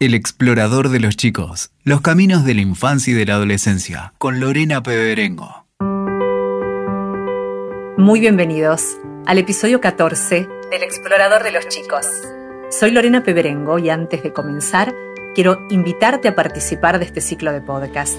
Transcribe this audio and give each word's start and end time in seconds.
El 0.00 0.12
explorador 0.14 0.88
de 0.88 0.98
los 0.98 1.16
chicos, 1.16 1.70
los 1.84 2.00
caminos 2.00 2.44
de 2.44 2.54
la 2.54 2.62
infancia 2.62 3.12
y 3.12 3.14
de 3.14 3.26
la 3.26 3.34
adolescencia, 3.34 4.12
con 4.18 4.40
Lorena 4.40 4.82
Peberengo. 4.82 5.66
Muy 7.96 8.18
bienvenidos 8.18 8.98
al 9.24 9.38
episodio 9.38 9.80
14 9.80 10.48
del 10.72 10.82
explorador 10.82 11.44
de 11.44 11.52
los 11.52 11.68
chicos. 11.68 12.06
Soy 12.70 12.90
Lorena 12.90 13.22
Peberengo 13.22 13.78
y 13.78 13.88
antes 13.88 14.24
de 14.24 14.32
comenzar, 14.32 14.92
quiero 15.32 15.64
invitarte 15.70 16.26
a 16.26 16.34
participar 16.34 16.98
de 16.98 17.04
este 17.04 17.20
ciclo 17.20 17.52
de 17.52 17.60
podcast. 17.60 18.16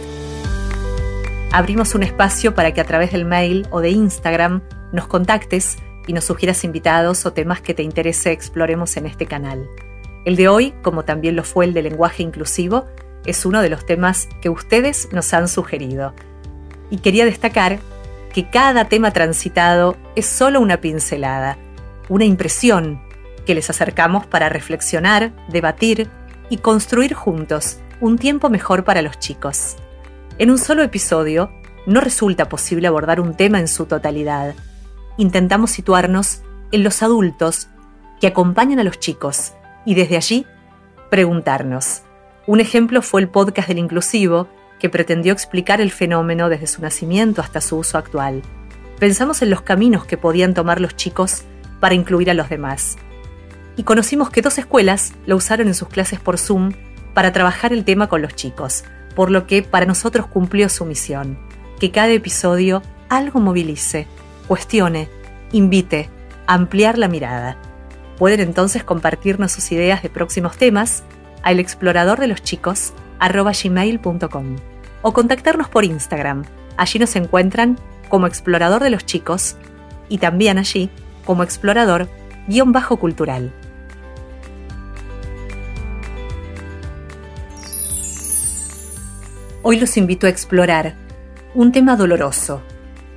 Abrimos 1.51 1.93
un 1.93 2.03
espacio 2.03 2.55
para 2.55 2.73
que 2.73 2.79
a 2.79 2.85
través 2.85 3.11
del 3.11 3.25
mail 3.25 3.67
o 3.69 3.81
de 3.81 3.89
Instagram 3.89 4.61
nos 4.93 5.07
contactes 5.07 5.77
y 6.07 6.13
nos 6.13 6.23
sugieras 6.23 6.63
invitados 6.63 7.25
o 7.25 7.33
temas 7.33 7.59
que 7.59 7.73
te 7.73 7.83
interese 7.83 8.31
exploremos 8.31 8.95
en 8.95 9.07
este 9.07 9.25
canal. 9.25 9.67
El 10.25 10.35
de 10.35 10.47
hoy, 10.47 10.73
como 10.81 11.05
también 11.05 11.35
lo 11.35 11.43
fue 11.43 11.65
el 11.65 11.73
de 11.75 11.83
lenguaje 11.83 12.23
inclusivo, 12.23 12.87
es 13.27 13.45
uno 13.45 13.61
de 13.61 13.69
los 13.69 13.85
temas 13.85 14.27
que 14.41 14.49
ustedes 14.49 15.09
nos 15.11 15.31
han 15.35 15.47
sugerido. 15.47 16.13
Y 16.89 16.97
quería 16.97 17.25
destacar 17.25 17.79
que 18.33 18.49
cada 18.49 18.85
tema 18.85 19.11
transitado 19.11 19.95
es 20.15 20.25
solo 20.25 20.59
una 20.61 20.81
pincelada, 20.81 21.57
una 22.09 22.25
impresión 22.25 23.01
que 23.45 23.53
les 23.53 23.69
acercamos 23.69 24.25
para 24.25 24.49
reflexionar, 24.49 25.31
debatir 25.47 26.09
y 26.49 26.57
construir 26.57 27.13
juntos 27.13 27.77
un 28.01 28.17
tiempo 28.17 28.49
mejor 28.49 28.83
para 28.83 29.03
los 29.03 29.19
chicos. 29.19 29.75
En 30.39 30.49
un 30.49 30.57
solo 30.57 30.81
episodio 30.81 31.51
no 31.85 32.01
resulta 32.01 32.49
posible 32.49 32.87
abordar 32.87 33.21
un 33.21 33.35
tema 33.35 33.59
en 33.59 33.67
su 33.67 33.85
totalidad. 33.85 34.55
Intentamos 35.17 35.69
situarnos 35.69 36.41
en 36.71 36.83
los 36.83 37.03
adultos 37.03 37.67
que 38.19 38.27
acompañan 38.27 38.79
a 38.79 38.83
los 38.83 38.99
chicos 38.99 39.53
y 39.85 39.95
desde 39.95 40.17
allí 40.17 40.45
preguntarnos. 41.09 42.01
Un 42.47 42.59
ejemplo 42.59 43.01
fue 43.01 43.21
el 43.21 43.29
podcast 43.29 43.67
del 43.67 43.79
inclusivo, 43.79 44.47
que 44.79 44.89
pretendió 44.89 45.33
explicar 45.33 45.81
el 45.81 45.91
fenómeno 45.91 46.49
desde 46.49 46.67
su 46.67 46.81
nacimiento 46.81 47.41
hasta 47.41 47.61
su 47.61 47.77
uso 47.77 47.97
actual. 47.97 48.41
Pensamos 48.99 49.41
en 49.41 49.49
los 49.49 49.61
caminos 49.61 50.05
que 50.05 50.17
podían 50.17 50.53
tomar 50.53 50.81
los 50.81 50.95
chicos 50.95 51.43
para 51.79 51.95
incluir 51.95 52.29
a 52.29 52.33
los 52.33 52.49
demás. 52.49 52.97
Y 53.77 53.83
conocimos 53.83 54.29
que 54.29 54.41
dos 54.41 54.57
escuelas 54.57 55.13
lo 55.25 55.35
usaron 55.35 55.67
en 55.67 55.75
sus 55.75 55.89
clases 55.89 56.19
por 56.19 56.37
Zoom 56.37 56.73
para 57.13 57.31
trabajar 57.31 57.73
el 57.73 57.83
tema 57.83 58.07
con 58.07 58.21
los 58.21 58.35
chicos, 58.35 58.83
por 59.15 59.31
lo 59.31 59.47
que 59.47 59.63
para 59.63 59.85
nosotros 59.85 60.27
cumplió 60.27 60.69
su 60.69 60.85
misión, 60.85 61.37
que 61.79 61.91
cada 61.91 62.11
episodio 62.11 62.81
algo 63.09 63.39
movilice, 63.39 64.07
cuestione, 64.47 65.09
invite, 65.51 66.09
a 66.47 66.53
ampliar 66.53 66.97
la 66.97 67.07
mirada. 67.07 67.57
Pueden 68.17 68.39
entonces 68.39 68.83
compartirnos 68.83 69.51
sus 69.51 69.71
ideas 69.71 70.01
de 70.01 70.09
próximos 70.09 70.57
temas 70.57 71.03
al 71.43 71.59
explorador 71.59 72.19
de 72.19 72.27
los 72.27 72.41
chicos 72.41 72.93
o 75.01 75.13
contactarnos 75.13 75.69
por 75.69 75.83
Instagram. 75.83 76.45
Allí 76.77 76.99
nos 76.99 77.15
encuentran 77.15 77.77
como 78.09 78.27
explorador 78.27 78.83
de 78.83 78.89
los 78.89 79.05
chicos 79.05 79.55
y 80.09 80.19
también 80.19 80.57
allí 80.57 80.89
como 81.25 81.43
explorador 81.43 82.07
guion 82.47 82.71
bajo 82.71 82.97
cultural. 82.97 83.51
Hoy 89.63 89.79
los 89.79 89.97
invito 89.97 90.27
a 90.27 90.29
explorar 90.29 90.95
un 91.55 91.71
tema 91.71 91.95
doloroso, 91.95 92.61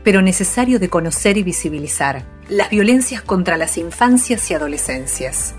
pero 0.02 0.22
necesario 0.22 0.78
de 0.78 0.88
conocer 0.88 1.36
y 1.36 1.42
visibilizar 1.42 2.24
las 2.48 2.70
violencias 2.70 3.20
contra 3.20 3.58
las 3.58 3.77
infancias 3.77 4.50
y 4.50 4.54
adolescencias. 4.54 5.54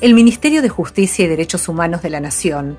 El 0.00 0.14
Ministerio 0.14 0.62
de 0.62 0.70
Justicia 0.70 1.26
y 1.26 1.28
Derechos 1.28 1.68
Humanos 1.68 2.00
de 2.00 2.10
la 2.10 2.20
Nación 2.20 2.78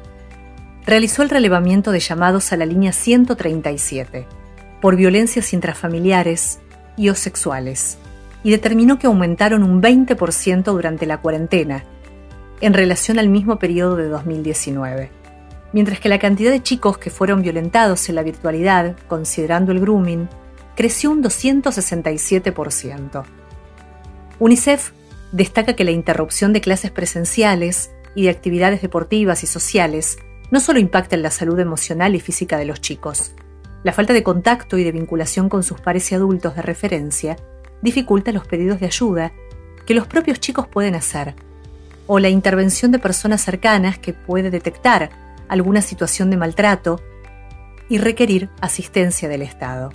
realizó 0.86 1.22
el 1.22 1.30
relevamiento 1.30 1.91
de 1.91 2.00
llamados 2.00 2.52
a 2.52 2.57
la 2.57 2.66
línea 2.66 2.91
137 2.91 4.25
por 4.81 4.96
violencias 4.96 5.53
intrafamiliares 5.53 6.59
y 6.97 7.09
o 7.09 7.16
sexuales 7.16 8.00
y 8.44 8.50
determinó 8.50 8.97
que 8.97 9.07
aumentaron 9.07 9.63
un 9.63 9.81
20% 9.81 10.63
durante 10.63 11.06
la 11.06 11.22
cuarentena 11.22 11.84
en 12.62 12.73
relación 12.73 13.19
al 13.19 13.29
mismo 13.29 13.59
periodo 13.59 13.96
de 13.96 14.09
2019 14.09 15.22
mientras 15.73 16.00
que 16.00 16.09
la 16.09 16.19
cantidad 16.19 16.51
de 16.51 16.63
chicos 16.63 16.97
que 16.97 17.09
fueron 17.09 17.41
violentados 17.41 18.07
en 18.07 18.16
la 18.16 18.23
virtualidad, 18.23 18.95
considerando 19.07 19.72
el 19.72 19.81
grooming, 19.81 20.29
creció 20.75 21.11
un 21.11 21.22
267%. 21.22 23.23
UNICEF 24.39 24.91
destaca 25.31 25.75
que 25.75 25.84
la 25.84 25.91
interrupción 25.91 26.53
de 26.53 26.61
clases 26.61 26.91
presenciales 26.91 27.91
y 28.16 28.23
de 28.23 28.29
actividades 28.29 28.81
deportivas 28.81 29.44
y 29.44 29.47
sociales 29.47 30.17
no 30.51 30.59
solo 30.59 30.79
impacta 30.79 31.16
en 31.16 31.23
la 31.23 31.31
salud 31.31 31.59
emocional 31.59 32.16
y 32.16 32.19
física 32.19 32.57
de 32.57 32.66
los 32.66 32.79
chicos, 32.79 33.34
la 33.84 33.91
falta 33.91 34.13
de 34.13 34.23
contacto 34.23 34.78
y 34.78 34.84
de 34.84 34.91
vinculación 34.91 35.50
con 35.50 35.63
sus 35.63 35.81
pares 35.81 36.11
y 36.11 36.16
adultos 36.16 36.55
de 36.55 36.61
referencia 36.61 37.35
dificulta 37.81 38.31
los 38.31 38.47
pedidos 38.47 38.79
de 38.79 38.85
ayuda 38.85 39.34
que 39.85 39.94
los 39.94 40.07
propios 40.07 40.40
chicos 40.40 40.67
pueden 40.67 40.95
hacer, 40.95 41.35
o 42.07 42.19
la 42.19 42.29
intervención 42.29 42.91
de 42.91 43.00
personas 43.00 43.41
cercanas 43.41 43.97
que 43.97 44.13
puede 44.13 44.51
detectar 44.51 45.09
alguna 45.48 45.81
situación 45.81 46.30
de 46.30 46.38
maltrato 46.38 47.02
y 47.90 47.98
requerir 47.98 48.50
asistencia 48.62 49.28
del 49.30 49.42
Estado. 49.42 49.92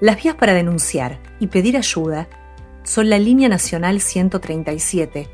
Las 0.00 0.22
vías 0.22 0.34
para 0.34 0.54
denunciar 0.54 1.18
y 1.40 1.48
pedir 1.48 1.76
ayuda 1.76 2.28
son 2.82 3.10
la 3.10 3.18
línea 3.18 3.48
nacional 3.48 4.00
137 4.00 5.28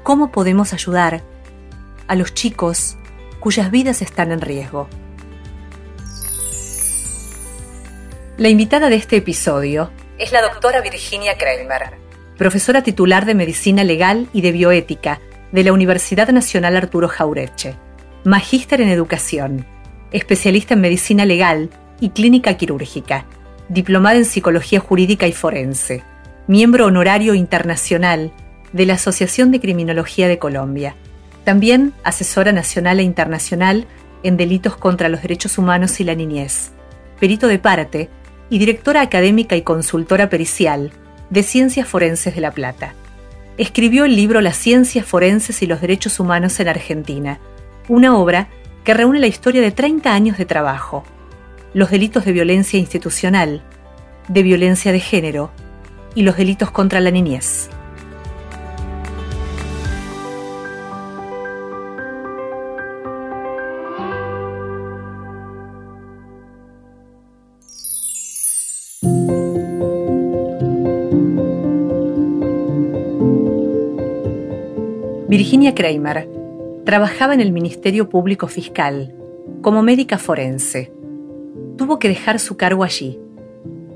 ¿Cómo 0.03 0.31
podemos 0.31 0.71
ayudar 0.71 1.21
a 2.07 2.15
los 2.15 2.33
chicos 2.33 2.95
cuyas 3.41 3.69
vidas 3.69 4.01
están 4.01 4.31
en 4.31 4.39
riesgo? 4.39 4.87
La 8.37 8.47
invitada 8.47 8.87
de 8.87 8.95
este 8.95 9.17
episodio 9.17 9.91
es 10.17 10.31
la 10.31 10.41
doctora 10.41 10.79
Virginia 10.79 11.37
Kramer, 11.37 11.97
profesora 12.37 12.81
titular 12.81 13.25
de 13.25 13.35
Medicina 13.35 13.83
Legal 13.83 14.29
y 14.31 14.39
de 14.39 14.53
Bioética 14.53 15.19
de 15.51 15.65
la 15.65 15.73
Universidad 15.73 16.29
Nacional 16.29 16.77
Arturo 16.77 17.09
Jaureche, 17.09 17.75
magíster 18.23 18.79
en 18.79 18.87
Educación, 18.87 19.65
especialista 20.13 20.75
en 20.75 20.79
Medicina 20.79 21.25
Legal 21.25 21.69
y 21.99 22.11
Clínica 22.11 22.53
Quirúrgica, 22.55 23.25
diplomada 23.67 24.15
en 24.15 24.23
Psicología 24.23 24.79
Jurídica 24.79 25.27
y 25.27 25.33
Forense 25.33 26.05
miembro 26.47 26.85
honorario 26.85 27.33
internacional 27.33 28.31
de 28.71 28.85
la 28.85 28.93
Asociación 28.93 29.51
de 29.51 29.59
Criminología 29.59 30.29
de 30.29 30.39
Colombia. 30.39 30.95
También 31.43 31.93
asesora 32.03 32.53
nacional 32.53 32.99
e 32.99 33.03
internacional 33.03 33.85
en 34.23 34.37
delitos 34.37 34.77
contra 34.77 35.09
los 35.09 35.21
derechos 35.21 35.57
humanos 35.57 35.99
y 35.99 36.05
la 36.05 36.15
niñez, 36.15 36.71
perito 37.19 37.47
de 37.47 37.59
parte 37.59 38.09
y 38.49 38.59
directora 38.59 39.01
académica 39.01 39.57
y 39.57 39.61
consultora 39.61 40.29
pericial 40.29 40.91
de 41.29 41.43
Ciencias 41.43 41.87
Forenses 41.87 42.35
de 42.35 42.41
La 42.41 42.51
Plata. 42.51 42.93
Escribió 43.57 44.05
el 44.05 44.15
libro 44.15 44.39
Las 44.39 44.55
Ciencias 44.55 45.05
Forenses 45.05 45.61
y 45.61 45.67
los 45.67 45.81
Derechos 45.81 46.17
Humanos 46.19 46.59
en 46.61 46.69
Argentina, 46.69 47.39
una 47.89 48.17
obra 48.17 48.47
que 48.85 48.93
reúne 48.93 49.19
la 49.19 49.27
historia 49.27 49.61
de 49.61 49.71
30 49.71 50.13
años 50.13 50.37
de 50.37 50.45
trabajo, 50.45 51.03
los 51.73 51.91
delitos 51.91 52.23
de 52.23 52.31
violencia 52.31 52.79
institucional, 52.79 53.63
de 54.29 54.43
violencia 54.43 54.93
de 54.93 55.01
género, 55.01 55.51
y 56.15 56.23
los 56.23 56.37
delitos 56.37 56.71
contra 56.71 56.99
la 56.99 57.11
niñez. 57.11 57.69
Virginia 75.29 75.75
Kramer 75.75 76.29
trabajaba 76.85 77.33
en 77.33 77.41
el 77.41 77.51
Ministerio 77.51 78.09
Público 78.09 78.47
Fiscal 78.47 79.13
como 79.61 79.83
médica 79.83 80.17
forense. 80.17 80.91
Tuvo 81.77 81.99
que 81.99 82.07
dejar 82.07 82.39
su 82.39 82.57
cargo 82.57 82.83
allí 82.83 83.19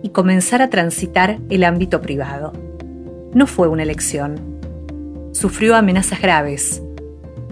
y 0.03 0.09
comenzar 0.09 0.61
a 0.61 0.69
transitar 0.69 1.39
el 1.49 1.63
ámbito 1.63 2.01
privado. 2.01 2.53
No 3.33 3.47
fue 3.47 3.67
una 3.67 3.83
elección. 3.83 4.39
Sufrió 5.31 5.75
amenazas 5.75 6.21
graves. 6.21 6.81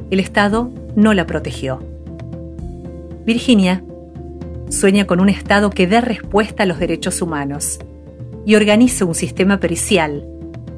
El 0.09 0.19
Estado 0.19 0.71
no 0.95 1.13
la 1.13 1.25
protegió. 1.25 1.81
Virginia 3.25 3.83
sueña 4.69 5.05
con 5.05 5.19
un 5.19 5.29
Estado 5.29 5.69
que 5.69 5.87
dé 5.87 6.01
respuesta 6.01 6.63
a 6.63 6.65
los 6.65 6.79
derechos 6.79 7.21
humanos 7.21 7.79
y 8.45 8.55
organice 8.55 9.03
un 9.03 9.15
sistema 9.15 9.59
pericial 9.59 10.25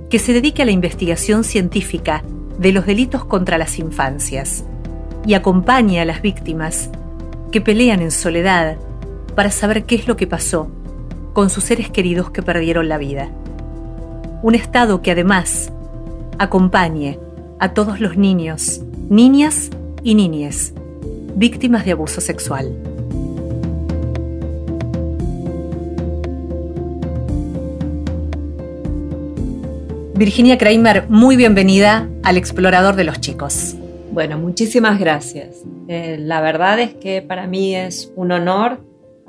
que 0.09 0.19
se 0.19 0.33
dedique 0.33 0.62
a 0.62 0.65
la 0.65 0.71
investigación 0.71 1.44
científica 1.44 2.24
de 2.57 2.71
los 2.71 2.85
delitos 2.85 3.25
contra 3.25 3.57
las 3.57 3.79
infancias 3.79 4.65
y 5.25 5.33
acompañe 5.33 6.00
a 6.01 6.06
las 6.06 6.21
víctimas 6.21 6.89
que 7.51 7.62
pelean 7.62 8.01
en 8.01 8.12
soledad 8.12 8.77
para 9.35 9.51
saber 9.51 9.83
qué 9.83 9.95
es 9.95 10.07
lo 10.07 10.17
que 10.17 10.27
pasó 10.27 10.69
con 11.33 11.49
sus 11.49 11.63
seres 11.63 11.89
queridos 11.89 12.31
que 12.31 12.41
perdieron 12.41 12.89
la 12.89 12.97
vida. 12.97 13.29
Un 14.43 14.55
Estado 14.55 15.01
que 15.01 15.11
además 15.11 15.71
acompañe 16.37 17.19
a 17.59 17.73
todos 17.73 17.99
los 17.99 18.17
niños, 18.17 18.81
niñas 19.09 19.69
y 20.03 20.15
niñes 20.15 20.73
víctimas 21.35 21.85
de 21.85 21.91
abuso 21.91 22.21
sexual. 22.21 22.75
Virginia 30.15 30.57
Kramer, 30.57 31.05
muy 31.09 31.35
bienvenida 31.35 32.07
al 32.23 32.37
Explorador 32.37 32.95
de 32.95 33.05
los 33.05 33.19
Chicos. 33.21 33.75
Bueno, 34.11 34.37
muchísimas 34.37 34.99
gracias. 34.99 35.63
Eh, 35.87 36.17
la 36.19 36.41
verdad 36.41 36.79
es 36.79 36.93
que 36.93 37.21
para 37.21 37.47
mí 37.47 37.75
es 37.75 38.11
un 38.15 38.31
honor, 38.31 38.79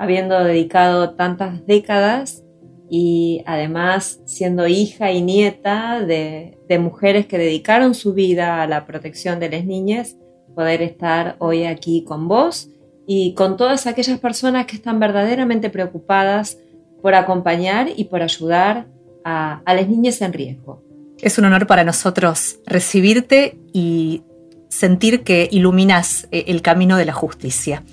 habiendo 0.03 0.43
dedicado 0.43 1.11
tantas 1.11 1.65
décadas 1.65 2.43
y 2.89 3.41
además 3.45 4.19
siendo 4.25 4.67
hija 4.67 5.13
y 5.13 5.21
nieta 5.21 6.01
de, 6.01 6.57
mujeres 6.77 7.27
que 7.27 7.37
dedicaron 7.37 7.93
su 7.93 8.13
vida 8.13 8.61
a 8.61 8.67
la 8.67 8.85
protección 8.85 9.39
de 9.39 9.49
las 9.49 9.63
niñas, 9.63 10.17
poder 10.55 10.81
estar 10.81 11.35
hoy 11.37 11.65
aquí 11.65 12.03
con 12.03 12.27
vos 12.27 12.67
y 13.07 13.33
con 13.35 13.57
todas 13.57 13.85
aquellas 13.87 14.19
personas 14.19 14.65
que 14.65 14.75
están 14.75 14.99
verdaderamente 14.99 15.69
preocupadas 15.69 16.57
por 17.01 17.13
acompañar 17.13 17.87
y 17.95 18.05
por 18.05 18.23
ayudar 18.23 18.87
a, 19.23 19.61
las 19.65 19.87
niñas 19.87 20.19
en 20.21 20.33
riesgo. 20.33 20.83
Es 21.21 21.37
un 21.37 21.45
honor 21.45 21.67
para 21.67 21.83
nosotros 21.83 22.59
recibirte 22.65 23.57
y 23.71 24.23
sentir 24.67 25.21
que 25.21 25.47
iluminas 25.51 26.27
eh, 26.31 26.45
el 26.47 26.61
camino 26.61 26.97
de 26.97 27.05
la 27.05 27.13
justicia. 27.13 27.83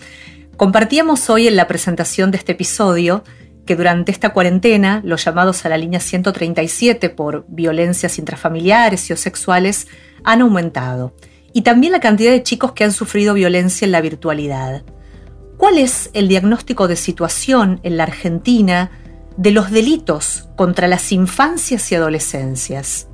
Compartíamos 0.60 1.30
hoy 1.30 1.48
en 1.48 1.56
la 1.56 1.66
presentación 1.66 2.30
de 2.30 2.36
este 2.36 2.52
episodio 2.52 3.24
que 3.64 3.76
durante 3.76 4.12
esta 4.12 4.34
cuarentena 4.34 5.00
los 5.06 5.24
llamados 5.24 5.64
a 5.64 5.70
la 5.70 5.78
línea 5.78 6.00
137 6.00 7.08
por 7.08 7.46
violencias 7.48 8.18
intrafamiliares 8.18 9.08
y 9.08 9.14
o 9.14 9.16
sexuales 9.16 9.88
han 10.22 10.42
aumentado 10.42 11.14
y 11.54 11.62
también 11.62 11.94
la 11.94 12.00
cantidad 12.00 12.30
de 12.30 12.42
chicos 12.42 12.72
que 12.72 12.84
han 12.84 12.92
sufrido 12.92 13.32
violencia 13.32 13.86
en 13.86 13.92
la 13.92 14.02
virtualidad. 14.02 14.82
¿Cuál 15.56 15.78
es 15.78 16.10
el 16.12 16.28
diagnóstico 16.28 16.88
de 16.88 16.96
situación 16.96 17.80
en 17.82 17.96
la 17.96 18.02
Argentina 18.02 18.90
de 19.38 19.52
los 19.52 19.70
delitos 19.70 20.50
contra 20.56 20.88
las 20.88 21.10
infancias 21.10 21.90
y 21.90 21.94
adolescencias? 21.94 23.08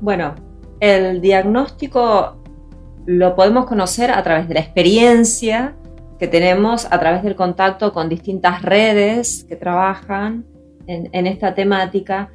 Bueno, 0.00 0.36
el 0.78 1.20
diagnóstico 1.20 2.40
lo 3.06 3.34
podemos 3.34 3.66
conocer 3.66 4.12
a 4.12 4.22
través 4.22 4.46
de 4.46 4.54
la 4.54 4.60
experiencia 4.60 5.74
que 6.20 6.28
tenemos, 6.28 6.86
a 6.90 7.00
través 7.00 7.22
del 7.22 7.34
contacto 7.34 7.94
con 7.94 8.10
distintas 8.10 8.60
redes 8.60 9.46
que 9.48 9.56
trabajan 9.56 10.44
en, 10.86 11.26
esta 11.26 11.54
temática, 11.54 12.30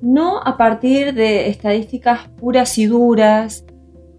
no 0.00 0.40
a 0.40 0.56
partir 0.56 1.14
de 1.14 1.48
estadísticas 1.48 2.28
puras 2.38 2.78
y 2.78 2.86
duras, 2.86 3.64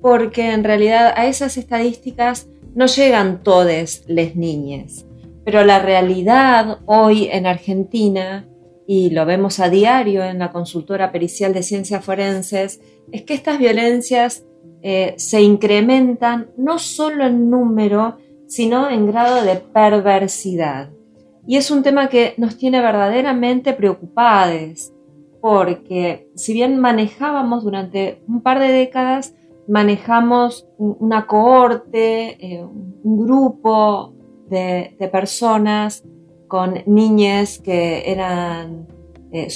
porque 0.01 0.51
en 0.51 0.65
realidad 0.65 1.13
a 1.15 1.27
esas 1.27 1.55
estadísticas 1.55 2.49
no 2.75 2.87
llegan 2.87 3.41
todas 3.41 4.03
las 4.07 4.35
niñas. 4.35 5.05
Pero 5.45 5.63
la 5.63 5.79
realidad 5.79 6.79
hoy 6.85 7.29
en 7.31 7.45
Argentina, 7.45 8.45
y 8.85 9.11
lo 9.11 9.25
vemos 9.25 9.61
a 9.61 9.69
diario 9.69 10.25
en 10.25 10.39
la 10.39 10.51
consultora 10.51 11.13
pericial 11.13 11.53
de 11.53 11.63
ciencias 11.63 12.03
forenses, 12.03 12.81
es 13.13 13.23
que 13.23 13.33
estas 13.33 13.59
violencias 13.59 14.43
eh, 14.81 15.13
se 15.17 15.41
incrementan 15.41 16.49
no 16.57 16.79
solo 16.79 17.25
en 17.25 17.49
número, 17.49 18.17
sino 18.47 18.89
en 18.89 19.07
grado 19.07 19.43
de 19.43 19.55
perversidad. 19.55 20.89
Y 21.47 21.57
es 21.57 21.69
un 21.69 21.83
tema 21.83 22.09
que 22.09 22.33
nos 22.37 22.57
tiene 22.57 22.81
verdaderamente 22.81 23.73
preocupados, 23.73 24.91
porque 25.41 26.27
si 26.35 26.53
bien 26.53 26.79
manejábamos 26.79 27.63
durante 27.63 28.23
un 28.27 28.41
par 28.41 28.59
de 28.59 28.71
décadas, 28.71 29.35
manejamos 29.67 30.67
una 30.77 31.27
cohorte, 31.27 32.37
eh, 32.39 32.63
un 32.63 33.25
grupo 33.25 34.13
de, 34.49 34.95
personas 35.11 36.03
con 36.47 36.81
niñas 36.85 37.59
que 37.59 38.11
eran 38.11 38.87
eh, 39.31 39.47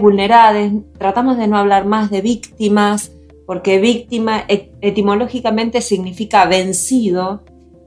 vulnerables. 0.00 0.72
Tratamos 0.98 1.38
de 1.38 1.46
no 1.46 1.56
hablar 1.56 1.86
más 1.86 2.10
de 2.10 2.20
víctimas, 2.20 3.12
porque 3.46 3.78
víctima 3.78 4.44
etimológicamente 4.48 5.80
significa 5.80 6.44
vencido. 6.46 7.42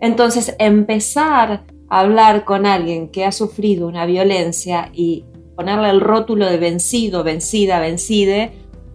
Entonces, 0.05 0.55
empezar 0.59 1.63
a 1.89 1.99
hablar 1.99 2.45
con 2.45 2.67
alguien 2.67 3.09
que 3.09 3.25
ha 3.25 3.31
sufrido 3.31 3.87
una 3.87 4.05
violencia 4.05 4.91
y 4.93 5.25
ponerle 5.55 5.89
el 5.89 5.99
rótulo 5.99 6.45
de 6.45 6.57
vencido, 6.57 7.23
vencida, 7.23 7.79
vencide, 7.79 8.51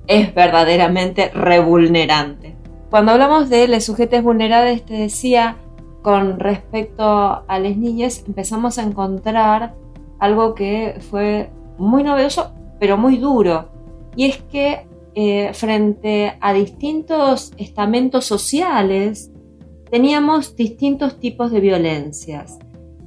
es 0.06 0.32
verdaderamente 0.32 1.30
revulnerante. 1.30 2.56
Cuando 2.90 3.10
hablamos 3.10 3.50
de 3.50 3.66
los 3.66 3.82
sujetos 3.82 4.22
vulnerables, 4.22 4.84
te 4.84 4.94
decía, 4.94 5.56
con 6.02 6.38
respecto 6.38 7.02
a 7.04 7.58
las 7.58 7.76
niñas, 7.76 8.22
empezamos 8.24 8.78
a 8.78 8.84
encontrar 8.84 9.74
algo 10.20 10.54
que 10.54 10.94
fue 11.10 11.50
muy 11.76 12.04
novedoso, 12.04 12.52
pero 12.78 12.96
muy 12.96 13.16
duro. 13.16 13.68
Y 14.14 14.26
es 14.26 14.36
que 14.42 14.86
eh, 15.16 15.50
frente 15.54 16.36
a 16.40 16.52
distintos 16.52 17.52
estamentos 17.56 18.26
sociales, 18.26 19.29
teníamos 19.90 20.56
distintos 20.56 21.18
tipos 21.18 21.50
de 21.50 21.60
violencias. 21.60 22.58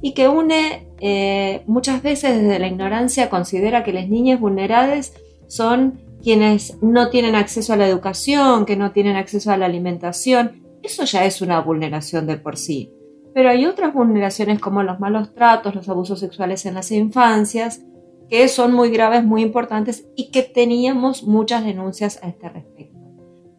Y 0.02 0.12
que 0.12 0.28
une, 0.28 0.88
eh, 1.00 1.62
muchas 1.66 2.02
veces 2.02 2.40
desde 2.40 2.58
la 2.58 2.68
ignorancia, 2.68 3.30
considera 3.30 3.84
que 3.84 3.92
las 3.92 4.08
niñas 4.08 4.40
vulnerables 4.40 5.14
son 5.46 6.00
quienes 6.22 6.82
no 6.82 7.10
tienen 7.10 7.34
acceso 7.34 7.72
a 7.72 7.76
la 7.76 7.86
educación, 7.86 8.64
que 8.66 8.76
no 8.76 8.92
tienen 8.92 9.16
acceso 9.16 9.50
a 9.50 9.56
la 9.56 9.66
alimentación, 9.66 10.62
eso 10.82 11.04
ya 11.04 11.24
es 11.24 11.40
una 11.40 11.60
vulneración 11.60 12.26
de 12.26 12.36
por 12.36 12.56
sí. 12.56 12.90
Pero 13.34 13.50
hay 13.50 13.66
otras 13.66 13.92
vulneraciones 13.92 14.60
como 14.60 14.82
los 14.82 15.00
malos 15.00 15.34
tratos, 15.34 15.74
los 15.74 15.88
abusos 15.88 16.20
sexuales 16.20 16.66
en 16.66 16.74
las 16.74 16.90
infancias, 16.92 17.82
que 18.28 18.48
son 18.48 18.72
muy 18.72 18.90
graves, 18.90 19.24
muy 19.24 19.42
importantes 19.42 20.06
y 20.16 20.30
que 20.30 20.42
teníamos 20.42 21.24
muchas 21.24 21.64
denuncias 21.64 22.20
a 22.22 22.28
este 22.28 22.48
respecto. 22.48 22.98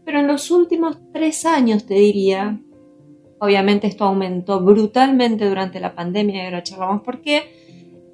Pero 0.05 0.19
en 0.19 0.27
los 0.27 0.51
últimos 0.51 0.97
tres 1.11 1.45
años, 1.45 1.85
te 1.85 1.95
diría, 1.95 2.59
obviamente 3.39 3.87
esto 3.87 4.05
aumentó 4.05 4.61
brutalmente 4.61 5.47
durante 5.47 5.79
la 5.79 5.93
pandemia 5.93 6.43
y 6.43 6.45
ahora 6.45 6.63
charlamos 6.63 7.01
por 7.01 7.21
qué, 7.21 7.65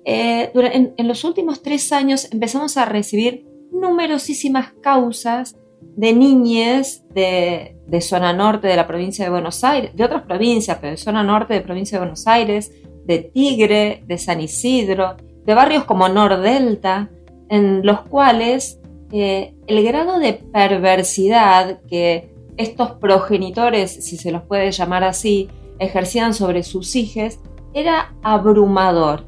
eh, 0.03 0.51
en, 0.53 1.07
los 1.07 1.23
últimos 1.23 1.61
tres 1.61 1.91
años 1.91 2.27
empezamos 2.31 2.77
a 2.77 2.85
recibir 2.85 3.45
numerosísimas 3.71 4.73
causas 4.81 5.55
de 5.95 6.13
niñes 6.13 7.03
de, 7.13 7.75
zona 8.01 8.33
norte 8.33 8.67
de 8.67 8.75
la 8.75 8.87
provincia 8.87 9.25
de 9.25 9.31
Buenos 9.31 9.63
Aires, 9.63 9.95
de 9.95 10.03
otras 10.03 10.23
provincias, 10.23 10.77
pero 10.79 10.91
de 10.91 10.97
zona 10.97 11.23
norte 11.23 11.53
de 11.53 11.61
provincia 11.61 11.97
de 11.97 12.05
Buenos 12.05 12.25
Aires, 12.27 12.71
de 13.05 13.19
Tigre, 13.19 14.03
de 14.07 14.17
San 14.17 14.41
Isidro, 14.41 15.17
de 15.45 15.53
barrios 15.53 15.83
como 15.85 16.07
Nordelta, 16.09 17.09
en 17.49 17.85
los 17.85 18.01
cuales 18.01 18.79
eh, 19.11 19.53
el 19.67 19.83
grado 19.83 20.19
de 20.19 20.33
perversidad 20.33 21.81
que 21.87 22.30
estos 22.61 22.91
progenitores, 22.93 23.91
si 23.91 24.17
se 24.17 24.31
los 24.31 24.43
puede 24.43 24.71
llamar 24.71 25.03
así, 25.03 25.49
ejercían 25.79 26.33
sobre 26.33 26.63
sus 26.63 26.95
hijos 26.95 27.39
era 27.73 28.13
abrumador. 28.21 29.23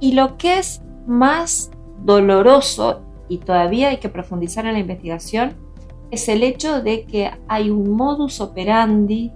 Y 0.00 0.12
lo 0.12 0.36
que 0.36 0.58
es 0.58 0.82
más 1.06 1.70
doloroso 2.04 3.02
y 3.28 3.38
todavía 3.38 3.90
hay 3.90 3.98
que 3.98 4.08
profundizar 4.08 4.66
en 4.66 4.74
la 4.74 4.78
investigación, 4.78 5.54
es 6.10 6.28
el 6.28 6.42
hecho 6.42 6.82
de 6.82 7.04
que 7.04 7.30
hay 7.48 7.70
un 7.70 7.90
modus 7.90 8.40
operandi 8.40 9.32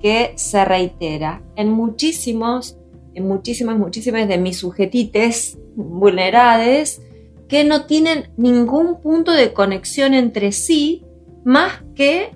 que 0.00 0.32
se 0.36 0.64
reitera 0.64 1.42
en 1.56 1.70
muchísimos, 1.70 2.76
en 3.14 3.26
muchísimas, 3.26 3.78
muchísimas 3.78 4.28
de 4.28 4.38
mis 4.38 4.58
sujetites 4.58 5.58
vulnerables 5.74 7.02
que 7.48 7.64
no 7.64 7.86
tienen 7.86 8.30
ningún 8.36 9.00
punto 9.00 9.32
de 9.32 9.52
conexión 9.52 10.14
entre 10.14 10.52
sí 10.52 11.04
más 11.44 11.82
que 11.94 12.32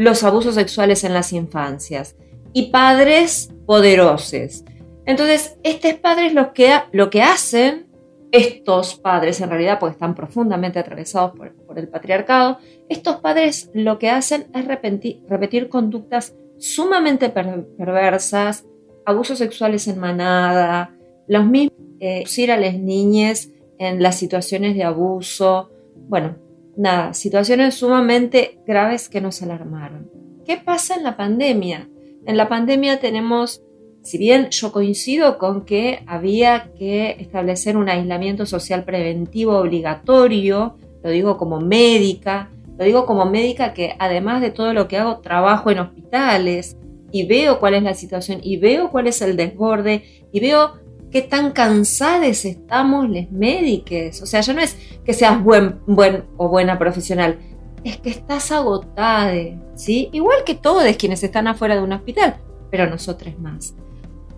los 0.00 0.24
abusos 0.24 0.54
sexuales 0.54 1.04
en 1.04 1.12
las 1.12 1.30
infancias 1.30 2.16
y 2.54 2.70
padres 2.70 3.52
poderosos. 3.66 4.64
Entonces, 5.04 5.58
estos 5.62 5.92
padres 5.94 6.32
lo 6.32 6.54
que, 6.54 7.22
hacen 7.22 7.86
estos 8.32 8.94
padres, 8.94 9.42
en 9.42 9.50
realidad, 9.50 9.78
porque 9.78 9.92
están 9.92 10.14
profundamente 10.14 10.78
atravesados 10.78 11.32
por, 11.36 11.78
el 11.78 11.88
patriarcado, 11.88 12.56
estos 12.88 13.16
padres 13.16 13.70
lo 13.74 13.98
que 13.98 14.08
hacen 14.08 14.46
es 14.54 14.64
repetir, 14.64 15.68
conductas 15.68 16.34
sumamente 16.56 17.28
perversas, 17.28 18.64
abusos 19.04 19.36
sexuales 19.36 19.86
en 19.86 19.98
manada, 19.98 20.96
Los 21.28 21.44
mismos, 21.44 21.78
eh, 22.00 22.24
a 22.50 22.56
las 22.56 22.74
niñas 22.74 23.50
en 23.78 24.02
las 24.02 24.16
situaciones 24.16 24.74
de 24.76 24.82
abuso, 24.82 25.68
bueno, 26.08 26.36
nada, 26.76 27.14
situaciones 27.14 27.74
sumamente 27.74 28.60
graves 28.66 29.08
que 29.08 29.20
nos 29.20 29.42
alarmaron. 29.42 30.10
¿Qué 30.44 30.56
pasa 30.56 30.96
en 30.96 31.04
la 31.04 31.16
pandemia? 31.16 31.88
En 32.26 32.36
la 32.36 32.48
pandemia 32.48 33.00
tenemos, 33.00 33.62
si 34.02 34.18
bien 34.18 34.48
yo 34.50 34.72
coincido 34.72 35.38
con 35.38 35.64
que 35.64 36.02
había 36.06 36.72
que 36.78 37.16
establecer 37.18 37.76
un 37.76 37.88
aislamiento 37.88 38.46
social 38.46 38.84
preventivo 38.84 39.58
obligatorio, 39.58 40.76
lo 41.02 41.10
digo 41.10 41.38
como 41.38 41.60
médica, 41.60 42.50
lo 42.78 42.84
digo 42.84 43.06
como 43.06 43.26
médica 43.26 43.74
que 43.74 43.94
además 43.98 44.40
de 44.40 44.50
todo 44.50 44.72
lo 44.72 44.88
que 44.88 44.96
hago, 44.96 45.18
trabajo 45.18 45.70
en 45.70 45.80
hospitales 45.80 46.76
y 47.12 47.26
veo 47.26 47.60
cuál 47.60 47.74
es 47.74 47.82
la 47.82 47.94
situación 47.94 48.40
y 48.42 48.56
veo 48.56 48.90
cuál 48.90 49.06
es 49.06 49.20
el 49.22 49.36
desborde 49.36 50.02
y 50.32 50.40
veo 50.40 50.79
qué 51.10 51.22
tan 51.22 51.52
cansados 51.52 52.44
estamos 52.44 53.08
los 53.08 53.30
médicos. 53.30 54.22
O 54.22 54.26
sea, 54.26 54.40
ya 54.40 54.52
no 54.52 54.60
es 54.60 54.76
que 55.04 55.12
seas 55.12 55.42
buen, 55.42 55.80
buen 55.86 56.24
o 56.36 56.48
buena 56.48 56.78
profesional, 56.78 57.38
es 57.84 57.96
que 57.98 58.10
estás 58.10 58.52
agotada, 58.52 59.34
¿sí? 59.74 60.08
Igual 60.12 60.44
que 60.44 60.54
todos 60.54 60.84
quienes 60.96 61.22
están 61.22 61.48
afuera 61.48 61.76
de 61.76 61.82
un 61.82 61.92
hospital, 61.92 62.36
pero 62.70 62.88
nosotros 62.88 63.38
más. 63.38 63.74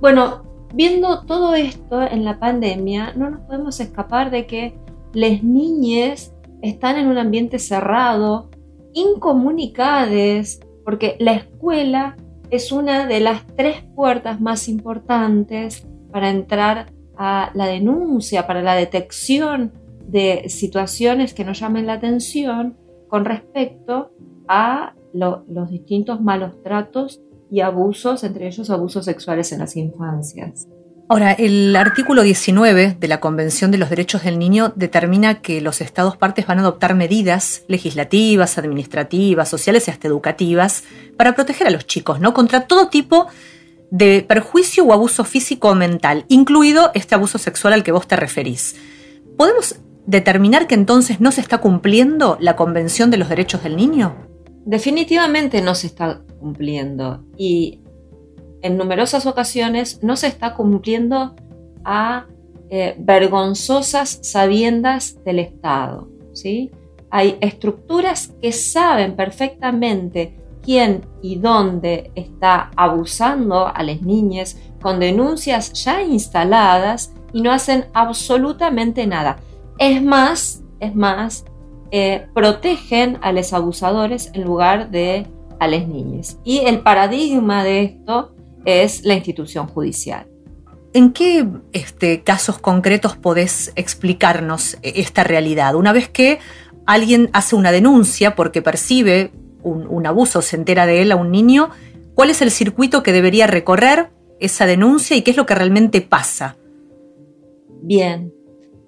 Bueno, 0.00 0.44
viendo 0.74 1.22
todo 1.24 1.54
esto 1.54 2.02
en 2.02 2.24
la 2.24 2.38
pandemia, 2.38 3.12
no 3.14 3.30
nos 3.30 3.40
podemos 3.42 3.80
escapar 3.80 4.30
de 4.30 4.46
que 4.46 4.74
las 5.12 5.42
niñas 5.42 6.32
están 6.62 6.96
en 6.96 7.08
un 7.08 7.18
ambiente 7.18 7.58
cerrado, 7.58 8.48
incomunicadas, 8.94 10.60
porque 10.84 11.16
la 11.18 11.32
escuela 11.32 12.16
es 12.50 12.70
una 12.70 13.06
de 13.06 13.20
las 13.20 13.46
tres 13.56 13.82
puertas 13.94 14.40
más 14.40 14.68
importantes 14.68 15.86
para 16.12 16.30
entrar 16.30 16.92
a 17.16 17.50
la 17.54 17.66
denuncia, 17.66 18.46
para 18.46 18.62
la 18.62 18.74
detección 18.74 19.72
de 20.06 20.48
situaciones 20.48 21.34
que 21.34 21.44
nos 21.44 21.60
llamen 21.60 21.86
la 21.86 21.94
atención 21.94 22.76
con 23.08 23.24
respecto 23.24 24.12
a 24.48 24.94
los 25.12 25.70
distintos 25.70 26.20
malos 26.20 26.62
tratos 26.62 27.20
y 27.50 27.60
abusos, 27.60 28.24
entre 28.24 28.46
ellos 28.46 28.70
abusos 28.70 29.04
sexuales 29.04 29.52
en 29.52 29.58
las 29.58 29.76
infancias. 29.76 30.68
Ahora, 31.08 31.32
el 31.32 31.76
artículo 31.76 32.22
19 32.22 32.96
de 32.98 33.08
la 33.08 33.20
Convención 33.20 33.70
de 33.70 33.76
los 33.76 33.90
Derechos 33.90 34.22
del 34.22 34.38
Niño 34.38 34.72
determina 34.76 35.42
que 35.42 35.60
los 35.60 35.82
Estados 35.82 36.16
partes 36.16 36.46
van 36.46 36.58
a 36.58 36.62
adoptar 36.62 36.94
medidas 36.94 37.64
legislativas, 37.68 38.56
administrativas, 38.56 39.50
sociales 39.50 39.86
y 39.86 39.90
hasta 39.90 40.08
educativas 40.08 40.84
para 41.18 41.34
proteger 41.34 41.66
a 41.66 41.70
los 41.70 41.86
chicos, 41.86 42.18
¿no? 42.20 42.32
Contra 42.32 42.66
todo 42.66 42.88
tipo 42.88 43.26
de 43.26 43.32
perjuicio 44.26 44.84
o 44.84 44.92
abuso 44.92 45.24
físico 45.24 45.70
o 45.70 45.74
mental, 45.74 46.24
incluido 46.28 46.90
este 46.94 47.14
abuso 47.14 47.38
sexual 47.38 47.74
al 47.74 47.82
que 47.82 47.92
vos 47.92 48.06
te 48.06 48.16
referís. 48.16 48.76
¿Podemos 49.36 49.76
determinar 50.06 50.66
que 50.66 50.74
entonces 50.74 51.20
no 51.20 51.32
se 51.32 51.40
está 51.40 51.58
cumpliendo 51.58 52.36
la 52.40 52.56
Convención 52.56 53.10
de 53.10 53.18
los 53.18 53.28
Derechos 53.28 53.62
del 53.62 53.76
Niño? 53.76 54.14
Definitivamente 54.64 55.60
no 55.60 55.74
se 55.74 55.88
está 55.88 56.22
cumpliendo 56.38 57.24
y 57.36 57.80
en 58.62 58.76
numerosas 58.76 59.26
ocasiones 59.26 60.02
no 60.02 60.16
se 60.16 60.28
está 60.28 60.54
cumpliendo 60.54 61.34
a 61.84 62.26
eh, 62.70 62.94
vergonzosas 62.98 64.20
sabiendas 64.22 65.22
del 65.24 65.40
Estado. 65.40 66.08
¿sí? 66.32 66.70
Hay 67.10 67.36
estructuras 67.40 68.32
que 68.40 68.52
saben 68.52 69.16
perfectamente 69.16 70.41
quién 70.62 71.06
y 71.22 71.36
dónde 71.36 72.10
está 72.14 72.70
abusando 72.76 73.66
a 73.66 73.82
las 73.82 74.02
niñas 74.02 74.56
con 74.80 75.00
denuncias 75.00 75.72
ya 75.84 76.02
instaladas 76.02 77.12
y 77.32 77.42
no 77.42 77.52
hacen 77.52 77.86
absolutamente 77.94 79.06
nada. 79.06 79.38
Es 79.78 80.02
más, 80.02 80.62
es 80.80 80.94
más, 80.94 81.44
eh, 81.90 82.26
protegen 82.34 83.18
a 83.22 83.32
los 83.32 83.52
abusadores 83.52 84.30
en 84.34 84.44
lugar 84.44 84.90
de 84.90 85.26
a 85.60 85.68
las 85.68 85.86
niñas. 85.86 86.38
Y 86.44 86.60
el 86.60 86.80
paradigma 86.80 87.62
de 87.64 87.84
esto 87.84 88.34
es 88.64 89.04
la 89.04 89.14
institución 89.14 89.66
judicial. 89.66 90.26
¿En 90.94 91.12
qué 91.12 91.46
este, 91.72 92.22
casos 92.22 92.58
concretos 92.58 93.16
podés 93.16 93.72
explicarnos 93.76 94.76
esta 94.82 95.24
realidad? 95.24 95.74
Una 95.74 95.92
vez 95.92 96.08
que 96.08 96.38
alguien 96.86 97.30
hace 97.32 97.56
una 97.56 97.72
denuncia 97.72 98.34
porque 98.34 98.60
percibe 98.60 99.32
un, 99.62 100.06
abuso, 100.06 100.42
se 100.42 100.56
entera 100.56 100.86
de 100.86 101.02
él 101.02 101.12
a 101.12 101.16
un 101.16 101.30
niño, 101.30 101.70
¿cuál 102.14 102.30
es 102.30 102.42
el 102.42 102.50
circuito 102.50 103.02
que 103.02 103.12
debería 103.12 103.46
recorrer 103.46 104.10
esa 104.40 104.66
denuncia 104.66 105.16
y 105.16 105.22
qué 105.22 105.30
es 105.30 105.36
lo 105.36 105.46
que 105.46 105.54
realmente 105.54 106.00
pasa? 106.00 106.56
Bien. 107.82 108.32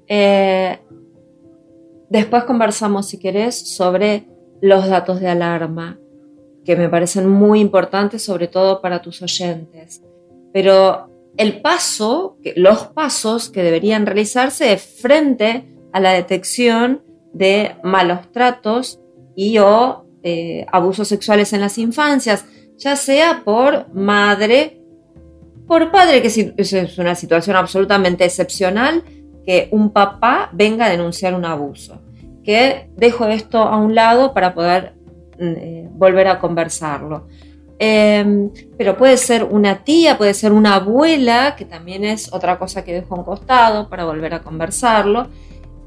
Eh, 0.08 0.78
después 2.08 2.44
conversamos, 2.44 3.08
si 3.08 3.18
querés, 3.18 3.74
sobre 3.74 4.26
los 4.60 4.88
datos 4.88 5.20
de 5.20 5.28
alarma, 5.28 5.98
que 6.64 6.76
me 6.76 6.88
parecen 6.88 7.28
muy 7.28 7.60
importantes, 7.60 8.22
sobre 8.22 8.48
todo 8.48 8.80
para 8.80 9.02
tus 9.02 9.22
oyentes. 9.22 10.02
Pero 10.52 11.10
el 11.36 11.60
paso, 11.60 12.38
los 12.56 12.86
pasos 12.88 13.50
que 13.50 13.62
deberían 13.62 14.06
realizarse 14.06 14.76
frente 14.76 15.64
a 15.92 16.00
la 16.00 16.12
detección 16.12 17.02
de 17.32 17.76
malos 17.82 18.30
tratos 18.32 19.00
y 19.36 19.58
o 19.58 20.03
eh, 20.26 20.64
abusos 20.72 21.06
sexuales 21.06 21.52
en 21.52 21.60
las 21.60 21.76
infancias, 21.76 22.46
ya 22.78 22.96
sea 22.96 23.42
por 23.44 23.92
madre, 23.94 24.80
por 25.66 25.90
padre, 25.90 26.22
que 26.22 26.54
es 26.56 26.98
una 26.98 27.14
situación 27.14 27.56
absolutamente 27.56 28.24
excepcional, 28.24 29.04
que 29.44 29.68
un 29.70 29.90
papá 29.90 30.48
venga 30.52 30.86
a 30.86 30.90
denunciar 30.90 31.34
un 31.34 31.44
abuso. 31.44 32.00
Que 32.42 32.88
dejo 32.96 33.26
esto 33.26 33.58
a 33.58 33.76
un 33.76 33.94
lado 33.94 34.32
para 34.32 34.54
poder 34.54 34.94
mm, 35.38 35.44
eh, 35.56 35.88
volver 35.92 36.28
a 36.28 36.38
conversarlo. 36.38 37.26
Em, 37.78 38.50
pero 38.78 38.96
puede 38.96 39.18
ser 39.18 39.44
una 39.44 39.84
tía, 39.84 40.16
puede 40.16 40.32
ser 40.32 40.52
una 40.52 40.76
abuela, 40.76 41.54
que 41.54 41.66
también 41.66 42.02
es 42.04 42.32
otra 42.32 42.58
cosa 42.58 42.82
que 42.82 42.94
dejo 42.94 43.14
a 43.14 43.18
un 43.18 43.24
costado 43.24 43.90
para 43.90 44.06
volver 44.06 44.32
a 44.32 44.42
conversarlo. 44.42 45.28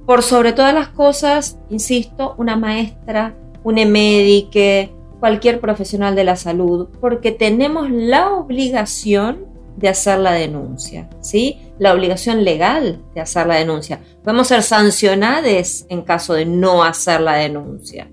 Por 0.05 0.21
sobre 0.21 0.53
todas 0.53 0.75
las 0.75 0.89
cosas, 0.89 1.57
insisto, 1.69 2.35
una 2.37 2.55
maestra, 2.55 3.35
un 3.63 3.75
médico, 3.91 4.93
cualquier 5.19 5.59
profesional 5.59 6.15
de 6.15 6.23
la 6.23 6.35
salud, 6.35 6.89
porque 6.99 7.31
tenemos 7.31 7.89
la 7.89 8.33
obligación 8.33 9.45
de 9.77 9.89
hacer 9.89 10.19
la 10.19 10.33
denuncia, 10.33 11.07
¿sí? 11.21 11.59
La 11.77 11.93
obligación 11.93 12.43
legal 12.43 13.03
de 13.13 13.21
hacer 13.21 13.45
la 13.45 13.55
denuncia. 13.55 13.99
Podemos 14.23 14.47
ser 14.47 14.63
sancionados 14.63 15.85
en 15.89 16.01
caso 16.01 16.33
de 16.33 16.45
no 16.45 16.83
hacer 16.83 17.21
la 17.21 17.35
denuncia. 17.35 18.09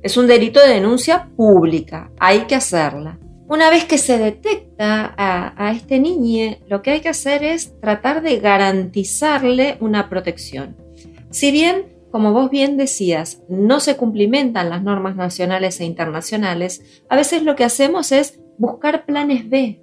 Es 0.00 0.16
un 0.16 0.28
delito 0.28 0.60
de 0.60 0.74
denuncia 0.74 1.28
pública, 1.36 2.10
hay 2.20 2.40
que 2.42 2.54
hacerla. 2.54 3.18
Una 3.48 3.70
vez 3.70 3.84
que 3.84 3.98
se 3.98 4.18
detecta 4.18 5.14
a, 5.16 5.54
a 5.56 5.72
este 5.72 5.98
niño, 5.98 6.56
lo 6.68 6.82
que 6.82 6.92
hay 6.92 7.00
que 7.00 7.08
hacer 7.08 7.42
es 7.42 7.80
tratar 7.80 8.22
de 8.22 8.38
garantizarle 8.38 9.76
una 9.80 10.08
protección. 10.08 10.76
Si 11.30 11.50
bien 11.50 11.97
como 12.10 12.32
vos 12.32 12.50
bien 12.50 12.76
decías, 12.76 13.42
no 13.48 13.80
se 13.80 13.96
cumplimentan 13.96 14.70
las 14.70 14.82
normas 14.82 15.16
nacionales 15.16 15.80
e 15.80 15.84
internacionales, 15.84 17.02
a 17.08 17.16
veces 17.16 17.42
lo 17.42 17.56
que 17.56 17.64
hacemos 17.64 18.12
es 18.12 18.40
buscar 18.56 19.04
planes 19.04 19.48
B, 19.48 19.82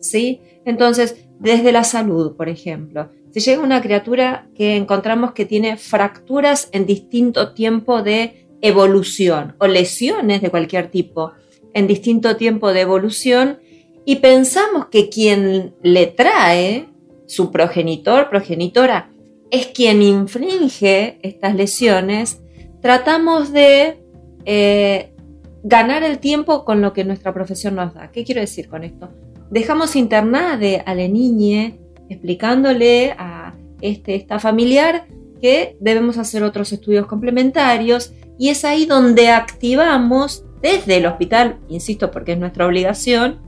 ¿sí? 0.00 0.40
Entonces, 0.64 1.26
desde 1.38 1.72
la 1.72 1.84
salud, 1.84 2.36
por 2.36 2.48
ejemplo, 2.48 3.10
si 3.32 3.40
llega 3.40 3.62
una 3.62 3.82
criatura 3.82 4.48
que 4.54 4.76
encontramos 4.76 5.32
que 5.32 5.44
tiene 5.44 5.76
fracturas 5.76 6.68
en 6.72 6.86
distinto 6.86 7.52
tiempo 7.52 8.02
de 8.02 8.48
evolución 8.62 9.54
o 9.58 9.66
lesiones 9.66 10.40
de 10.40 10.50
cualquier 10.50 10.90
tipo 10.90 11.32
en 11.74 11.86
distinto 11.86 12.36
tiempo 12.36 12.72
de 12.72 12.80
evolución 12.80 13.58
y 14.06 14.16
pensamos 14.16 14.86
que 14.86 15.10
quien 15.10 15.74
le 15.82 16.06
trae, 16.06 16.88
su 17.26 17.50
progenitor, 17.50 18.30
progenitora, 18.30 19.10
es 19.50 19.66
quien 19.68 20.02
infringe 20.02 21.18
estas 21.22 21.54
lesiones, 21.54 22.40
tratamos 22.80 23.52
de 23.52 23.98
eh, 24.44 25.12
ganar 25.62 26.02
el 26.02 26.18
tiempo 26.18 26.64
con 26.64 26.80
lo 26.80 26.92
que 26.92 27.04
nuestra 27.04 27.32
profesión 27.32 27.74
nos 27.76 27.94
da. 27.94 28.10
¿Qué 28.10 28.24
quiero 28.24 28.40
decir 28.40 28.68
con 28.68 28.84
esto? 28.84 29.10
Dejamos 29.50 29.96
internada 29.96 30.82
a 30.84 30.94
la 30.94 31.08
niña 31.08 31.72
explicándole 32.08 33.14
a 33.18 33.54
este, 33.80 34.14
esta 34.14 34.38
familiar 34.38 35.06
que 35.40 35.76
debemos 35.80 36.18
hacer 36.18 36.42
otros 36.42 36.72
estudios 36.72 37.06
complementarios 37.06 38.12
y 38.38 38.48
es 38.48 38.64
ahí 38.64 38.86
donde 38.86 39.30
activamos 39.30 40.44
desde 40.62 40.96
el 40.96 41.06
hospital, 41.06 41.58
insisto, 41.68 42.10
porque 42.10 42.32
es 42.32 42.38
nuestra 42.38 42.66
obligación 42.66 43.40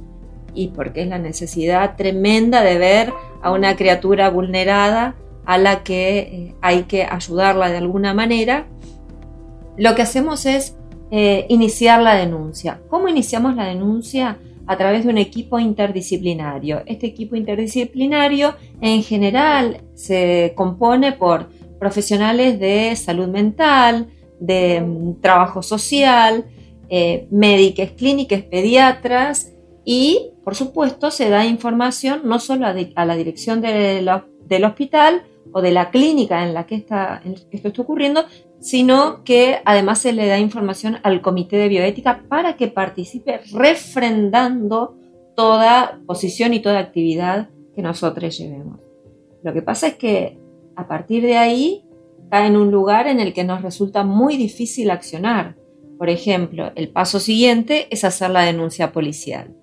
y 0.54 0.68
porque 0.68 1.02
es 1.02 1.08
la 1.08 1.18
necesidad 1.18 1.96
tremenda 1.96 2.62
de 2.62 2.78
ver 2.78 3.12
a 3.42 3.52
una 3.52 3.76
criatura 3.76 4.30
vulnerada 4.30 5.16
a 5.48 5.56
la 5.56 5.82
que 5.82 6.18
eh, 6.18 6.54
hay 6.60 6.82
que 6.82 7.04
ayudarla 7.04 7.70
de 7.70 7.78
alguna 7.78 8.12
manera, 8.12 8.66
lo 9.78 9.94
que 9.94 10.02
hacemos 10.02 10.44
es 10.44 10.76
eh, 11.10 11.46
iniciar 11.48 12.02
la 12.02 12.16
denuncia. 12.16 12.82
¿Cómo 12.90 13.08
iniciamos 13.08 13.56
la 13.56 13.64
denuncia? 13.64 14.38
a 14.70 14.76
través 14.76 15.04
de 15.04 15.08
un 15.08 15.16
equipo 15.16 15.58
interdisciplinario. 15.58 16.82
Este 16.84 17.06
equipo 17.06 17.36
interdisciplinario 17.36 18.54
en 18.82 19.02
general 19.02 19.80
se 19.94 20.52
compone 20.54 21.12
por 21.12 21.48
profesionales 21.78 22.60
de 22.60 22.94
salud 22.94 23.28
mental, 23.28 24.08
de 24.38 24.82
mm, 24.82 25.22
trabajo 25.22 25.62
social, 25.62 26.44
eh, 26.90 27.26
médicos, 27.30 27.92
clínicas, 27.96 28.42
pediatras 28.42 29.54
y, 29.86 30.32
por 30.44 30.54
supuesto, 30.54 31.10
se 31.10 31.30
da 31.30 31.46
información 31.46 32.20
no 32.24 32.38
solo 32.38 32.66
a, 32.66 33.04
la 33.06 33.16
dirección 33.16 33.62
del 33.62 34.64
hospital 34.66 35.22
o 35.58 35.62
de 35.62 35.72
la 35.72 35.90
clínica 35.90 36.46
en 36.46 36.54
la 36.54 36.66
que 36.66 36.76
está, 36.76 37.20
esto 37.24 37.68
está 37.68 37.82
ocurriendo, 37.82 38.24
sino 38.60 39.24
que 39.24 39.58
además 39.64 39.98
se 39.98 40.12
le 40.12 40.28
da 40.28 40.38
información 40.38 40.98
al 41.02 41.20
comité 41.20 41.56
de 41.56 41.68
bioética 41.68 42.22
para 42.28 42.56
que 42.56 42.68
participe 42.68 43.40
refrendando 43.52 44.96
toda 45.34 46.00
posición 46.06 46.54
y 46.54 46.60
toda 46.60 46.78
actividad 46.78 47.50
que 47.74 47.82
nosotros 47.82 48.38
llevemos. 48.38 48.78
Lo 49.42 49.52
que 49.52 49.62
pasa 49.62 49.88
es 49.88 49.94
que 49.96 50.38
a 50.76 50.86
partir 50.86 51.24
de 51.24 51.36
ahí 51.36 51.84
cae 52.30 52.46
en 52.46 52.56
un 52.56 52.70
lugar 52.70 53.08
en 53.08 53.18
el 53.18 53.32
que 53.32 53.42
nos 53.42 53.62
resulta 53.62 54.04
muy 54.04 54.36
difícil 54.36 54.90
accionar. 54.90 55.56
Por 55.98 56.08
ejemplo, 56.08 56.70
el 56.76 56.90
paso 56.90 57.18
siguiente 57.18 57.88
es 57.90 58.04
hacer 58.04 58.30
la 58.30 58.42
denuncia 58.42 58.92
policial. 58.92 59.56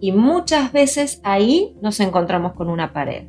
Y 0.00 0.12
muchas 0.12 0.72
veces 0.72 1.20
ahí 1.24 1.76
nos 1.82 2.00
encontramos 2.00 2.54
con 2.54 2.70
una 2.70 2.94
pared, 2.94 3.26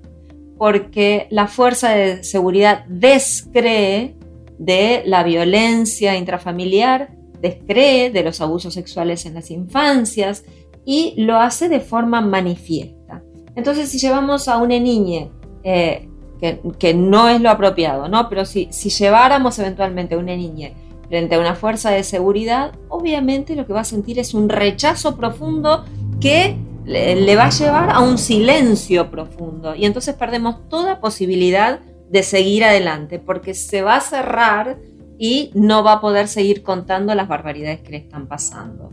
porque 0.64 1.28
la 1.30 1.48
fuerza 1.48 1.90
de 1.90 2.24
seguridad 2.24 2.86
descree 2.86 4.16
de 4.58 5.04
la 5.06 5.22
violencia 5.24 6.16
intrafamiliar, 6.16 7.10
descree 7.42 8.12
de 8.12 8.24
los 8.24 8.40
abusos 8.40 8.74
sexuales 8.74 9.26
en 9.26 9.34
las 9.34 9.52
infancias 9.52 10.46
y 10.86 11.16
lo 11.18 11.38
hace 11.38 11.68
de 11.68 11.82
forma 11.82 12.22
manifiesta. 12.22 13.22
Entonces, 13.58 13.90
si 13.90 14.00
llevamos 14.00 14.48
a 14.48 14.56
una 14.56 14.80
niña, 14.80 15.28
eh, 15.66 16.08
que, 16.40 16.94
no 16.94 17.28
es 17.28 17.42
lo 17.42 17.50
apropiado, 17.50 18.08
¿no? 18.08 18.30
Pero 18.30 18.46
si, 18.46 18.70
si 18.72 18.90
lleváramos 18.90 19.60
eventualmente 19.60 20.16
a 20.16 20.18
una 20.18 20.38
niña 20.38 20.70
frente 21.10 21.36
a 21.36 21.42
una 21.42 21.56
fuerza 21.56 21.92
de 21.92 22.06
seguridad, 22.06 22.72
obviamente 22.88 23.58
lo 23.58 23.68
que 23.68 23.74
va 23.74 23.82
a 23.82 23.84
sentir 23.84 24.18
es 24.18 24.34
un 24.34 24.48
rechazo 24.48 25.18
profundo 25.18 25.84
que 26.22 26.56
le 26.86 27.36
va 27.36 27.46
a 27.46 27.50
llevar 27.50 27.90
a 27.92 28.00
un 28.02 28.18
silencio 28.18 29.10
profundo 29.10 29.76
y 29.76 29.86
entonces 29.86 30.16
perdemos 30.16 30.68
toda 30.70 31.00
posibilidad 31.00 31.80
de 32.14 32.24
seguir 32.24 32.64
adelante, 32.64 33.18
porque 33.18 33.56
se 33.56 33.82
va 33.82 33.96
a 33.96 34.02
cerrar 34.02 34.78
y 35.18 35.52
no 35.56 35.84
va 35.84 35.94
a 35.94 36.02
poder 36.02 36.28
seguir 36.28 36.62
contando 36.62 37.16
las 37.16 37.28
barbaridades 37.28 37.82
que 37.82 37.92
le 37.92 37.98
están 37.98 38.28
pasando. 38.28 38.92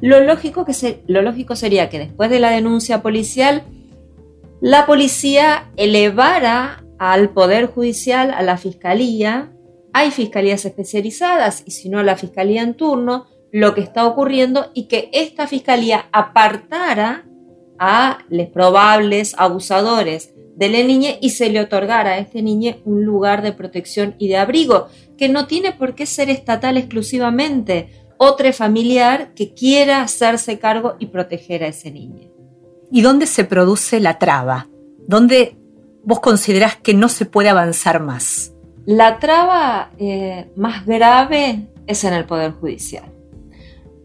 Lo 0.00 0.20
lógico, 0.20 0.64
que 0.64 1.02
lo 1.08 1.22
lógico 1.22 1.56
sería 1.56 1.88
que 1.88 1.98
después 1.98 2.30
de 2.30 2.38
la 2.38 2.50
denuncia 2.50 3.02
policial, 3.02 3.64
la 4.60 4.86
policía 4.86 5.70
elevara 5.76 6.84
al 6.98 7.30
Poder 7.30 7.66
Judicial, 7.66 8.30
a 8.30 8.42
la 8.42 8.56
Fiscalía, 8.56 9.52
hay 9.92 10.10
fiscalías 10.10 10.64
especializadas 10.64 11.64
y 11.66 11.72
si 11.72 11.88
no 11.88 12.02
la 12.02 12.16
Fiscalía 12.16 12.62
en 12.62 12.74
turno, 12.74 13.26
lo 13.50 13.74
que 13.74 13.80
está 13.80 14.06
ocurriendo 14.06 14.70
y 14.74 14.84
que 14.84 15.10
esta 15.12 15.46
Fiscalía 15.46 16.06
apartara 16.12 17.24
a 17.80 18.18
los 18.28 18.48
probables 18.48 19.34
abusadores 19.38 20.34
de 20.54 20.68
la 20.68 20.82
niña 20.82 21.12
y 21.20 21.30
se 21.30 21.48
le 21.48 21.60
otorgara 21.60 22.10
a 22.10 22.18
este 22.18 22.42
niño 22.42 22.76
un 22.84 23.04
lugar 23.06 23.40
de 23.40 23.54
protección 23.54 24.14
y 24.18 24.28
de 24.28 24.36
abrigo, 24.36 24.88
que 25.16 25.30
no 25.30 25.46
tiene 25.46 25.72
por 25.72 25.94
qué 25.94 26.04
ser 26.04 26.28
estatal 26.28 26.76
exclusivamente, 26.76 27.88
otro 28.18 28.52
familiar 28.52 29.32
que 29.32 29.54
quiera 29.54 30.02
hacerse 30.02 30.58
cargo 30.58 30.96
y 30.98 31.06
proteger 31.06 31.64
a 31.64 31.68
ese 31.68 31.90
niño. 31.90 32.28
¿Y 32.92 33.00
dónde 33.00 33.26
se 33.26 33.44
produce 33.44 33.98
la 33.98 34.18
traba? 34.18 34.68
¿Dónde 35.06 35.56
vos 36.04 36.20
considerás 36.20 36.76
que 36.76 36.92
no 36.92 37.08
se 37.08 37.24
puede 37.24 37.48
avanzar 37.48 38.02
más? 38.02 38.52
La 38.84 39.18
traba 39.18 39.90
eh, 39.98 40.50
más 40.54 40.84
grave 40.84 41.68
es 41.86 42.04
en 42.04 42.12
el 42.12 42.26
Poder 42.26 42.52
Judicial, 42.52 43.10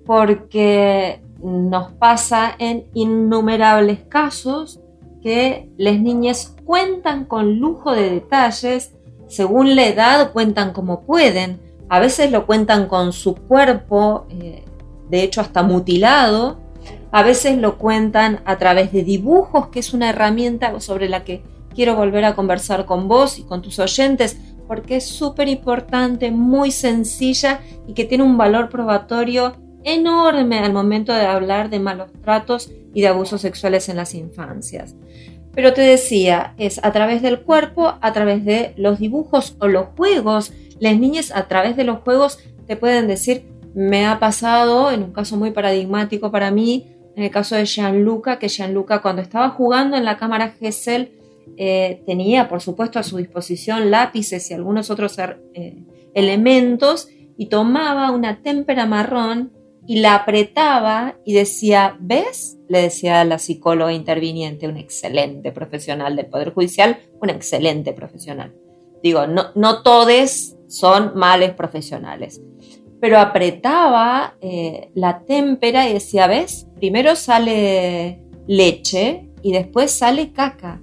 porque 0.05 1.19
nos 1.45 1.91
pasa 1.93 2.55
en 2.57 2.85
innumerables 2.93 3.99
casos 4.09 4.81
que 5.21 5.69
las 5.77 5.99
niñas 5.99 6.55
cuentan 6.65 7.25
con 7.25 7.59
lujo 7.59 7.93
de 7.93 8.09
detalles, 8.09 8.93
según 9.27 9.75
la 9.75 9.85
edad 9.85 10.31
cuentan 10.33 10.73
como 10.73 11.01
pueden, 11.01 11.59
a 11.89 11.99
veces 11.99 12.31
lo 12.31 12.45
cuentan 12.45 12.87
con 12.87 13.13
su 13.13 13.35
cuerpo, 13.35 14.25
eh, 14.29 14.63
de 15.09 15.23
hecho 15.23 15.41
hasta 15.41 15.63
mutilado, 15.63 16.59
a 17.11 17.23
veces 17.23 17.57
lo 17.57 17.77
cuentan 17.77 18.41
a 18.45 18.57
través 18.57 18.91
de 18.91 19.03
dibujos, 19.03 19.67
que 19.67 19.79
es 19.79 19.93
una 19.93 20.09
herramienta 20.09 20.79
sobre 20.79 21.09
la 21.09 21.23
que 21.23 21.43
quiero 21.73 21.95
volver 21.95 22.25
a 22.25 22.35
conversar 22.35 22.85
con 22.85 23.07
vos 23.07 23.37
y 23.37 23.43
con 23.43 23.61
tus 23.61 23.79
oyentes, 23.79 24.37
porque 24.67 24.97
es 24.97 25.05
súper 25.05 25.47
importante, 25.47 26.31
muy 26.31 26.71
sencilla 26.71 27.61
y 27.87 27.93
que 27.93 28.05
tiene 28.05 28.23
un 28.23 28.37
valor 28.37 28.69
probatorio 28.69 29.53
enorme 29.85 30.59
al 30.59 30.73
momento 30.73 31.13
de 31.13 31.25
hablar 31.25 31.69
de 31.69 31.79
malos 31.79 32.11
tratos 32.21 32.71
y 32.93 33.01
de 33.01 33.07
abusos 33.07 33.41
sexuales 33.41 33.87
en 33.87 33.95
las 33.95 34.13
infancias. 34.13 34.95
Pero 35.53 35.73
te 35.73 35.81
decía, 35.81 36.53
es 36.57 36.83
a 36.83 36.91
través 36.91 37.21
del 37.21 37.39
cuerpo, 37.39 37.93
a 38.01 38.11
través 38.11 38.43
de 38.43 38.73
los 38.75 38.99
dibujos 38.99 39.55
o 39.59 39.67
los 39.69 39.87
juegos. 39.95 40.51
Las 40.79 40.99
niñas 40.99 41.31
a 41.33 41.47
través 41.47 41.77
de 41.77 41.85
los 41.85 41.99
juegos 41.99 42.39
te 42.67 42.75
pueden 42.75 43.07
decir, 43.07 43.45
me 43.73 44.05
ha 44.05 44.19
pasado, 44.19 44.91
en 44.91 45.03
un 45.03 45.13
caso 45.13 45.37
muy 45.37 45.51
paradigmático 45.51 46.31
para 46.31 46.51
mí, 46.51 46.87
en 47.15 47.23
el 47.23 47.31
caso 47.31 47.55
de 47.55 47.65
Gianluca, 47.65 48.39
que 48.39 48.49
Gianluca 48.49 49.01
cuando 49.01 49.21
estaba 49.21 49.49
jugando 49.49 49.95
en 49.95 50.03
la 50.03 50.17
cámara 50.17 50.53
Gesell 50.59 51.11
eh, 51.57 52.01
tenía, 52.05 52.49
por 52.49 52.61
supuesto, 52.61 52.99
a 52.99 53.03
su 53.03 53.17
disposición 53.17 53.91
lápices 53.91 54.49
y 54.51 54.53
algunos 54.53 54.89
otros 54.89 55.17
eh, 55.53 55.83
elementos 56.13 57.07
y 57.37 57.47
tomaba 57.47 58.11
una 58.11 58.41
témpera 58.41 58.85
marrón 58.85 59.51
y 59.87 59.97
la 59.97 60.15
apretaba 60.15 61.15
y 61.25 61.33
decía, 61.33 61.95
¿ves? 61.99 62.57
Le 62.67 62.81
decía 62.81 63.21
a 63.21 63.25
la 63.25 63.37
psicóloga 63.37 63.93
interviniente, 63.93 64.67
un 64.67 64.77
excelente 64.77 65.51
profesional 65.51 66.15
del 66.15 66.25
Poder 66.27 66.53
Judicial, 66.53 66.97
un 67.21 67.29
excelente 67.29 67.93
profesional. 67.93 68.53
Digo, 69.03 69.27
no, 69.27 69.47
no 69.53 69.83
todos 69.83 70.55
son 70.67 71.11
males 71.15 71.53
profesionales, 71.53 72.41
pero 72.99 73.19
apretaba 73.19 74.35
eh, 74.41 74.89
la 74.95 75.19
témpera 75.19 75.87
y 75.87 75.93
decía, 75.93 76.25
¿ves? 76.27 76.67
Primero 76.75 77.15
sale 77.15 78.23
leche 78.47 79.29
y 79.43 79.53
después 79.53 79.91
sale 79.91 80.31
caca. 80.31 80.81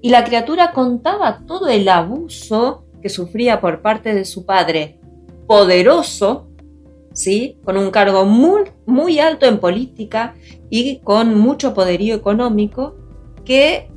Y 0.00 0.10
la 0.10 0.22
criatura 0.22 0.72
contaba 0.72 1.44
todo 1.46 1.68
el 1.68 1.88
abuso 1.88 2.84
que 3.02 3.08
sufría 3.08 3.60
por 3.60 3.82
parte 3.82 4.14
de 4.14 4.24
su 4.24 4.46
padre, 4.46 5.00
poderoso, 5.48 6.45
con 7.64 7.76
un 7.76 7.90
cargo 7.90 8.24
muy, 8.24 8.64
muy 8.84 9.18
alto 9.18 9.46
en 9.46 9.58
política 9.58 10.34
y 10.68 10.98
con 10.98 11.38
mucho 11.38 11.72
poderío 11.72 12.14
económico, 12.14 12.96
que 13.44 13.88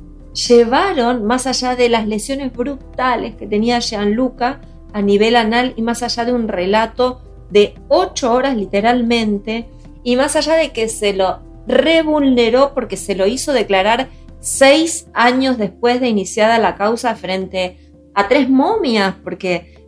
llevaron, 0.48 1.24
más 1.24 1.46
allá 1.46 1.76
de 1.76 1.88
las 1.88 2.06
lesiones 2.06 2.52
brutales 2.52 3.34
que 3.34 3.46
tenía 3.46 3.80
Gianluca 3.80 4.60
a 4.92 5.02
nivel 5.02 5.36
anal 5.36 5.74
y 5.76 5.82
más 5.82 6.02
allá 6.02 6.24
de 6.24 6.32
un 6.32 6.48
relato 6.48 7.20
de 7.50 7.74
ocho 7.88 8.32
horas 8.32 8.56
literalmente, 8.56 9.68
y 10.02 10.16
más 10.16 10.36
allá 10.36 10.54
de 10.54 10.70
que 10.70 10.88
se 10.88 11.12
lo 11.12 11.40
revulneró 11.66 12.72
porque 12.74 12.96
se 12.96 13.14
lo 13.14 13.26
hizo 13.26 13.52
declarar 13.52 14.08
seis 14.40 15.08
años 15.12 15.58
después 15.58 16.00
de 16.00 16.08
iniciada 16.08 16.58
la 16.58 16.74
causa 16.76 17.14
frente 17.16 17.76
a 18.14 18.28
tres 18.28 18.48
momias, 18.48 19.14
porque 19.22 19.79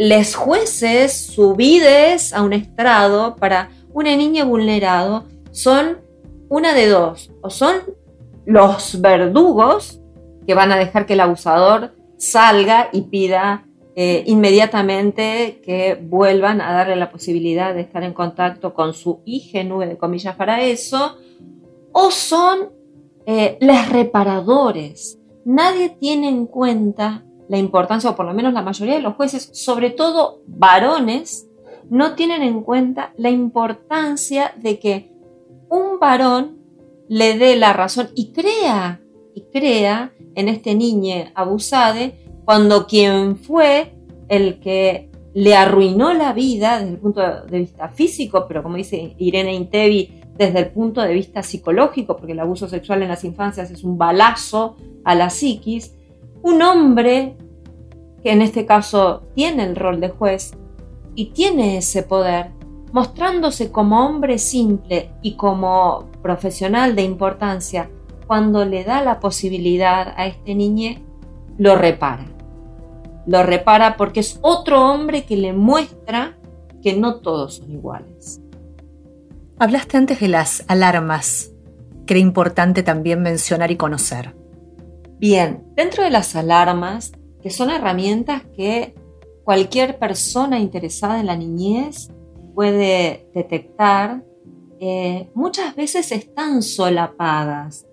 les 0.00 0.34
jueces 0.34 1.12
subides 1.26 2.32
a 2.32 2.40
un 2.40 2.54
estrado 2.54 3.36
para 3.36 3.68
una 3.92 4.16
niña 4.16 4.46
vulnerado 4.46 5.26
son 5.50 5.98
una 6.48 6.72
de 6.72 6.86
dos, 6.86 7.30
o 7.42 7.50
son 7.50 7.74
los 8.46 8.98
verdugos 9.02 10.00
que 10.46 10.54
van 10.54 10.72
a 10.72 10.78
dejar 10.78 11.04
que 11.04 11.12
el 11.12 11.20
abusador 11.20 11.92
salga 12.16 12.88
y 12.92 13.02
pida 13.02 13.66
eh, 13.94 14.24
inmediatamente 14.26 15.60
que 15.62 16.00
vuelvan 16.02 16.62
a 16.62 16.72
darle 16.72 16.96
la 16.96 17.10
posibilidad 17.10 17.74
de 17.74 17.82
estar 17.82 18.02
en 18.02 18.14
contacto 18.14 18.72
con 18.72 18.94
su 18.94 19.20
hija, 19.26 19.62
nube 19.64 19.86
de 19.86 19.98
comillas 19.98 20.34
para 20.34 20.62
eso, 20.62 21.18
o 21.92 22.10
son 22.10 22.70
eh, 23.26 23.58
los 23.60 23.90
reparadores. 23.90 25.18
Nadie 25.44 25.90
tiene 25.90 26.30
en 26.30 26.46
cuenta 26.46 27.22
la 27.50 27.58
importancia, 27.58 28.08
o 28.10 28.14
por 28.14 28.26
lo 28.26 28.32
menos 28.32 28.52
la 28.52 28.62
mayoría 28.62 28.94
de 28.94 29.02
los 29.02 29.14
jueces, 29.14 29.50
sobre 29.52 29.90
todo 29.90 30.40
varones, 30.46 31.48
no 31.90 32.14
tienen 32.14 32.42
en 32.42 32.62
cuenta 32.62 33.12
la 33.16 33.28
importancia 33.28 34.54
de 34.56 34.78
que 34.78 35.10
un 35.68 35.98
varón 35.98 36.58
le 37.08 37.36
dé 37.36 37.56
la 37.56 37.72
razón 37.72 38.10
y 38.14 38.30
crea, 38.30 39.00
y 39.34 39.42
crea 39.52 40.12
en 40.36 40.48
este 40.48 40.76
niño 40.76 41.24
abusado 41.34 42.12
cuando 42.44 42.86
quien 42.86 43.36
fue 43.36 43.94
el 44.28 44.60
que 44.60 45.10
le 45.34 45.56
arruinó 45.56 46.14
la 46.14 46.32
vida 46.32 46.78
desde 46.78 46.92
el 46.92 46.98
punto 46.98 47.20
de 47.20 47.58
vista 47.58 47.88
físico, 47.88 48.44
pero 48.46 48.62
como 48.62 48.76
dice 48.76 49.16
Irene 49.18 49.54
Intevi, 49.54 50.20
desde 50.36 50.60
el 50.60 50.70
punto 50.70 51.00
de 51.00 51.14
vista 51.14 51.42
psicológico, 51.42 52.16
porque 52.16 52.32
el 52.32 52.38
abuso 52.38 52.68
sexual 52.68 53.02
en 53.02 53.08
las 53.08 53.24
infancias 53.24 53.72
es 53.72 53.82
un 53.82 53.98
balazo 53.98 54.76
a 55.02 55.16
la 55.16 55.30
psiquis, 55.30 55.96
un 56.42 56.62
hombre 56.62 57.36
que 58.22 58.32
en 58.32 58.42
este 58.42 58.66
caso 58.66 59.22
tiene 59.34 59.64
el 59.64 59.76
rol 59.76 60.00
de 60.00 60.10
juez 60.10 60.52
y 61.14 61.26
tiene 61.32 61.78
ese 61.78 62.02
poder, 62.02 62.50
mostrándose 62.92 63.70
como 63.70 64.06
hombre 64.06 64.38
simple 64.38 65.12
y 65.22 65.36
como 65.36 66.08
profesional 66.22 66.94
de 66.96 67.02
importancia, 67.02 67.90
cuando 68.26 68.64
le 68.64 68.84
da 68.84 69.02
la 69.02 69.20
posibilidad 69.20 70.14
a 70.16 70.26
este 70.26 70.54
niño, 70.54 70.96
lo 71.58 71.76
repara. 71.76 72.26
Lo 73.26 73.42
repara 73.42 73.96
porque 73.96 74.20
es 74.20 74.38
otro 74.42 74.88
hombre 74.90 75.24
que 75.24 75.36
le 75.36 75.52
muestra 75.52 76.38
que 76.82 76.94
no 76.94 77.16
todos 77.16 77.56
son 77.56 77.70
iguales. 77.70 78.40
Hablaste 79.58 79.98
antes 79.98 80.20
de 80.20 80.28
las 80.28 80.64
alarmas, 80.68 81.52
que 82.06 82.14
era 82.14 82.20
importante 82.20 82.82
también 82.82 83.20
mencionar 83.20 83.70
y 83.70 83.76
conocer. 83.76 84.34
Bien, 85.18 85.64
dentro 85.76 86.02
de 86.02 86.10
las 86.10 86.34
alarmas, 86.34 87.12
que 87.42 87.50
son 87.50 87.70
herramientas 87.70 88.42
que 88.56 88.94
cualquier 89.44 89.98
persona 89.98 90.58
interesada 90.58 91.20
en 91.20 91.26
la 91.26 91.36
niñez 91.36 92.10
puede 92.54 93.28
detectar, 93.34 94.22
eh, 94.78 95.28
muchas 95.34 95.74
veces 95.76 96.12
están 96.12 96.62
solapadas, 96.62 97.86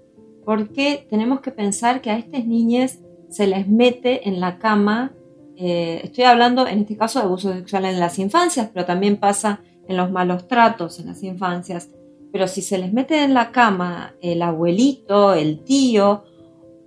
porque 0.45 1.05
tenemos 1.09 1.41
que 1.41 1.51
pensar 1.51 2.01
que 2.01 2.09
a 2.09 2.17
estas 2.17 2.45
niñas 2.45 2.99
se 3.29 3.47
les 3.47 3.67
mete 3.67 4.27
en 4.27 4.39
la 4.39 4.57
cama, 4.57 5.13
eh, 5.57 6.01
estoy 6.03 6.23
hablando 6.25 6.67
en 6.67 6.79
este 6.79 6.95
caso 6.95 7.19
de 7.19 7.25
abuso 7.25 7.53
sexual 7.53 7.85
en 7.85 7.99
las 7.99 8.19
infancias, 8.19 8.69
pero 8.73 8.85
también 8.85 9.17
pasa 9.17 9.61
en 9.87 9.97
los 9.97 10.11
malos 10.11 10.47
tratos 10.47 10.99
en 10.99 11.07
las 11.07 11.23
infancias, 11.23 11.89
pero 12.31 12.47
si 12.47 12.61
se 12.61 12.77
les 12.77 12.93
mete 12.93 13.23
en 13.23 13.33
la 13.33 13.51
cama 13.51 14.15
el 14.21 14.41
abuelito, 14.41 15.33
el 15.33 15.63
tío 15.63 16.23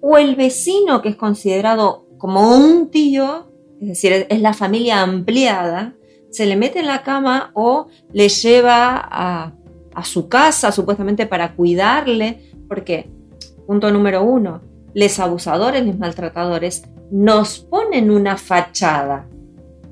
o 0.01 0.16
el 0.16 0.37
vecino 0.37 1.03
que 1.03 1.11
es 1.11 1.16
considerado 1.16 2.07
como 2.20 2.54
un 2.54 2.90
tío, 2.90 3.50
es 3.80 3.88
decir, 3.88 4.26
es 4.28 4.40
la 4.40 4.52
familia 4.52 5.00
ampliada, 5.00 5.94
se 6.30 6.46
le 6.46 6.54
mete 6.54 6.78
en 6.78 6.87
la 6.87 7.02
cama 7.02 7.50
o 7.54 7.88
le 8.12 8.28
lleva 8.28 9.09
a, 9.11 9.54
su 10.04 10.30
casa 10.30 10.72
supuestamente 10.72 11.26
para 11.26 11.54
cuidarle, 11.54 12.52
porque, 12.68 13.11
punto 13.66 13.90
número 13.90 14.22
uno, 14.22 14.62
los 14.94 15.18
abusadores, 15.18 15.85
los 15.85 15.98
maltratadores, 15.98 16.85
nos 17.11 17.59
ponen 17.59 18.11
una 18.11 18.38
fachada. 18.38 19.28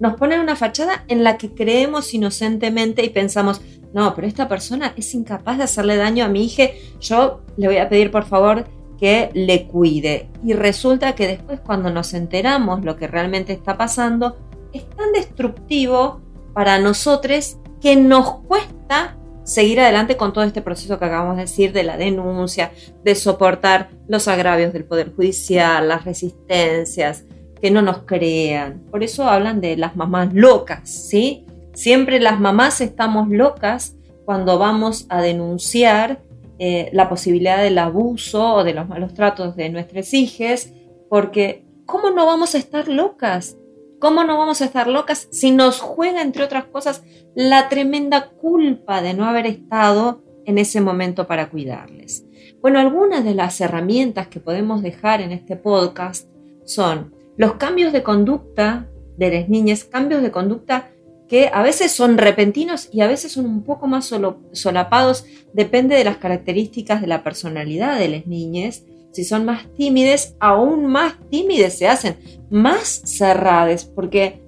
Nos 0.01 0.15
ponen 0.15 0.41
una 0.41 0.57
fachada 0.57 1.05
en 1.09 1.25
la 1.25 1.37
que 1.37 1.53
creemos 1.53 2.15
inocentemente 2.15 3.05
y 3.05 3.11
pensamos, 3.11 3.61
no, 3.93 4.15
pero 4.15 4.27
esta 4.27 4.49
persona 4.49 4.95
es 4.97 5.15
incapaz 5.15 5.59
de 5.59 5.65
hacerle 5.65 5.97
daño 5.97 6.25
a 6.25 6.29
mi 6.29 6.47
hija, 6.47 6.65
yo 7.01 7.43
le 7.59 7.67
voy 7.67 7.77
a 7.77 7.91
pedir 7.91 8.11
por 8.11 8.25
favor 8.25 8.65
que 8.99 9.31
le 9.35 9.67
cuide. 9.67 10.29
Y 10.45 10.53
resulta 10.53 11.15
que 11.15 11.29
después 11.29 11.61
cuando 11.61 11.91
nos 11.91 12.15
enteramos 12.15 12.85
lo 12.85 12.97
que 12.97 13.07
realmente 13.07 13.53
está 13.53 13.77
pasando, 13.77 14.37
es 14.73 14.89
tan 14.91 15.13
destructivo 15.13 16.21
para 16.53 16.79
nosotros 16.79 17.59
que 17.81 17.97
nos 17.97 18.41
cuesta 18.41 19.17
seguir 19.45 19.81
adelante 19.81 20.17
con 20.17 20.33
todo 20.33 20.45
este 20.45 20.61
proceso 20.61 20.99
que 20.99 21.07
acabamos 21.07 21.37
de 21.37 21.43
decir 21.43 21.73
de 21.73 21.83
la 21.83 21.97
denuncia, 21.97 22.71
de 23.03 23.15
soportar 23.15 23.89
los 24.07 24.29
agravios 24.29 24.73
del 24.73 24.85
Poder 24.85 25.15
Judicial, 25.15 25.89
las 25.89 26.05
resistencias, 26.05 27.25
que 27.61 27.71
no 27.71 27.81
nos 27.81 28.03
crean. 28.03 28.85
Por 28.91 29.03
eso 29.03 29.25
hablan 29.25 29.61
de 29.61 29.77
las 29.77 29.97
mamás 29.97 30.35
locas, 30.35 30.89
¿sí? 30.89 31.47
Siempre 31.73 32.21
las 32.21 32.41
mamás 32.41 32.81
estamos 32.81 33.29
locas 33.29 33.95
cuando 34.25 34.59
vamos 34.59 35.07
a 35.09 35.23
denunciar 35.23 36.21
eh, 36.59 36.91
la 36.93 37.09
posibilidad 37.09 37.63
del 37.63 37.79
abuso 37.79 38.57
o 38.57 38.65
de 38.65 38.75
los 38.75 38.89
malos 38.89 39.15
tratos 39.15 39.55
de 39.57 39.69
nuestras 39.71 40.13
hijas, 40.13 40.73
porque 41.09 41.65
¿cómo 41.87 42.11
no 42.11 42.27
vamos 42.27 42.55
a 42.55 42.59
estar 42.59 42.89
locas? 42.89 43.57
¿Cómo 44.01 44.25
no 44.25 44.39
vamos 44.39 44.61
a 44.61 44.65
estar 44.65 44.87
locas 44.87 45.29
si 45.31 45.51
nos 45.51 45.81
juega, 45.81 46.23
entre 46.23 46.45
otras 46.45 46.65
cosas, 46.65 47.03
la 47.35 47.69
tremenda 47.69 48.31
culpa 48.31 49.03
de 49.03 49.15
no 49.15 49.25
haber 49.25 49.47
estado 49.47 50.23
en 50.47 50.59
ese 50.59 50.81
momento 50.81 51.27
para 51.27 51.51
cuidarles? 51.51 52.25
Bueno, 52.61 52.81
algunas 52.81 53.25
de 53.25 53.35
las 53.35 53.61
herramientas 53.61 54.29
que 54.29 54.41
podemos 54.41 54.83
dejar 54.83 55.21
en 55.21 55.33
este 55.33 55.57
podcast 55.57 56.29
son 56.65 57.15
los 57.37 57.55
cambios 57.55 57.93
de 57.93 58.03
conducta 58.03 58.89
de 59.17 59.31
las 59.33 59.49
niñas, 59.49 59.85
cambios 59.85 60.23
de 60.23 60.31
conducta 60.31 60.91
que 61.29 61.51
a 61.53 61.63
veces 61.63 61.93
son 61.93 62.17
repentinos 62.17 62.89
y 62.93 63.03
a 63.03 63.07
veces 63.07 63.33
son 63.33 63.45
un 63.45 63.63
poco 63.63 63.87
más 63.87 64.11
solapados, 64.53 65.27
depende 65.53 65.95
de 65.95 66.05
las 66.05 66.17
características 66.17 67.01
de 67.01 67.07
la 67.07 67.23
personalidad 67.23 67.99
de 67.99 68.09
las 68.09 68.27
niñas. 68.27 68.85
Si 69.13 69.25
son 69.25 69.45
más 69.45 69.67
tímides, 69.77 70.35
aún 70.41 70.87
más 70.87 71.15
tímides 71.31 71.77
se 71.77 71.87
hacen, 71.87 72.17
más 72.51 73.03
cerradas, 73.05 73.85
porque 73.85 74.43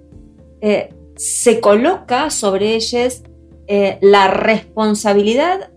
eh, 0.60 0.94
se 1.16 1.60
coloca 1.60 2.30
sobre 2.30 2.74
ellas 2.74 3.22
eh, 3.66 3.98
la 4.00 4.28
responsabilidad 4.28 5.70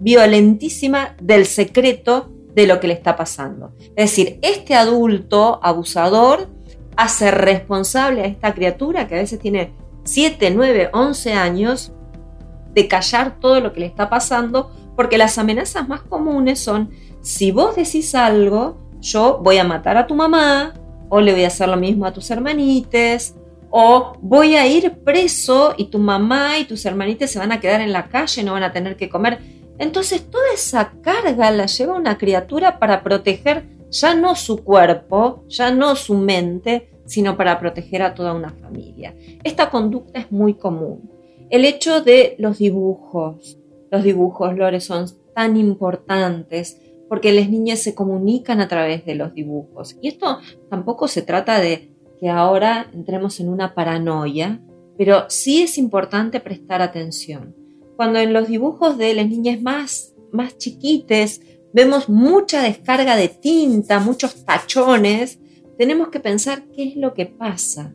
violentísima 0.00 1.16
del 1.20 1.46
secreto 1.46 2.32
de 2.54 2.66
lo 2.66 2.80
que 2.80 2.88
le 2.88 2.94
está 2.94 3.16
pasando. 3.16 3.72
Es 3.94 4.10
decir, 4.10 4.38
este 4.40 4.74
adulto 4.74 5.60
abusador 5.62 6.48
hace 6.96 7.30
responsable 7.30 8.22
a 8.22 8.26
esta 8.26 8.54
criatura 8.54 9.06
que 9.06 9.16
a 9.16 9.18
veces 9.18 9.38
tiene 9.38 9.72
7, 10.06 10.50
9, 10.50 10.90
11 10.92 11.32
años 11.32 11.92
de 12.72 12.88
callar 12.88 13.40
todo 13.40 13.60
lo 13.60 13.72
que 13.72 13.80
le 13.80 13.86
está 13.86 14.08
pasando, 14.08 14.70
porque 14.96 15.18
las 15.18 15.38
amenazas 15.38 15.88
más 15.88 16.02
comunes 16.02 16.58
son, 16.58 16.90
si 17.22 17.50
vos 17.50 17.76
decís 17.76 18.14
algo, 18.14 18.78
yo 19.00 19.40
voy 19.42 19.58
a 19.58 19.64
matar 19.64 19.96
a 19.96 20.06
tu 20.06 20.14
mamá, 20.14 20.74
o 21.08 21.20
le 21.20 21.32
voy 21.32 21.44
a 21.44 21.48
hacer 21.48 21.68
lo 21.68 21.76
mismo 21.76 22.06
a 22.06 22.12
tus 22.12 22.30
hermanites, 22.30 23.34
o 23.70 24.12
voy 24.20 24.56
a 24.56 24.66
ir 24.66 24.92
preso 25.04 25.74
y 25.76 25.86
tu 25.86 25.98
mamá 25.98 26.58
y 26.58 26.64
tus 26.64 26.84
hermanites 26.86 27.30
se 27.30 27.38
van 27.38 27.52
a 27.52 27.60
quedar 27.60 27.80
en 27.80 27.92
la 27.92 28.08
calle, 28.08 28.42
no 28.42 28.52
van 28.52 28.62
a 28.62 28.72
tener 28.72 28.96
que 28.96 29.08
comer. 29.08 29.38
Entonces 29.78 30.30
toda 30.30 30.52
esa 30.54 30.92
carga 31.02 31.50
la 31.50 31.66
lleva 31.66 31.94
una 31.94 32.16
criatura 32.16 32.78
para 32.78 33.02
proteger 33.02 33.66
ya 33.90 34.14
no 34.14 34.34
su 34.34 34.64
cuerpo, 34.64 35.44
ya 35.48 35.70
no 35.70 35.96
su 35.96 36.14
mente, 36.14 36.90
sino 37.06 37.36
para 37.36 37.58
proteger 37.58 38.02
a 38.02 38.14
toda 38.14 38.34
una 38.34 38.50
familia. 38.50 39.14
Esta 39.44 39.70
conducta 39.70 40.20
es 40.20 40.30
muy 40.30 40.54
común. 40.54 41.10
El 41.48 41.64
hecho 41.64 42.00
de 42.00 42.34
los 42.38 42.58
dibujos, 42.58 43.58
los 43.90 44.02
dibujos, 44.02 44.56
Lore, 44.56 44.80
son 44.80 45.06
tan 45.34 45.56
importantes 45.56 46.80
porque 47.08 47.32
las 47.32 47.48
niñas 47.48 47.80
se 47.80 47.94
comunican 47.94 48.60
a 48.60 48.68
través 48.68 49.04
de 49.04 49.14
los 49.14 49.32
dibujos. 49.32 49.96
Y 50.00 50.08
esto 50.08 50.38
tampoco 50.68 51.06
se 51.08 51.22
trata 51.22 51.60
de 51.60 51.92
que 52.18 52.28
ahora 52.28 52.90
entremos 52.92 53.38
en 53.40 53.48
una 53.48 53.74
paranoia, 53.74 54.60
pero 54.98 55.26
sí 55.28 55.62
es 55.62 55.78
importante 55.78 56.40
prestar 56.40 56.82
atención. 56.82 57.54
Cuando 57.96 58.18
en 58.18 58.32
los 58.32 58.48
dibujos 58.48 58.98
de 58.98 59.14
las 59.14 59.28
niñas 59.28 59.60
más, 59.62 60.14
más 60.32 60.58
chiquites 60.58 61.40
vemos 61.72 62.08
mucha 62.08 62.62
descarga 62.62 63.16
de 63.16 63.28
tinta, 63.28 64.00
muchos 64.00 64.44
tachones, 64.44 65.38
tenemos 65.78 66.08
que 66.08 66.20
pensar 66.20 66.64
qué 66.74 66.84
es 66.84 66.96
lo 66.96 67.14
que 67.14 67.26
pasa. 67.26 67.94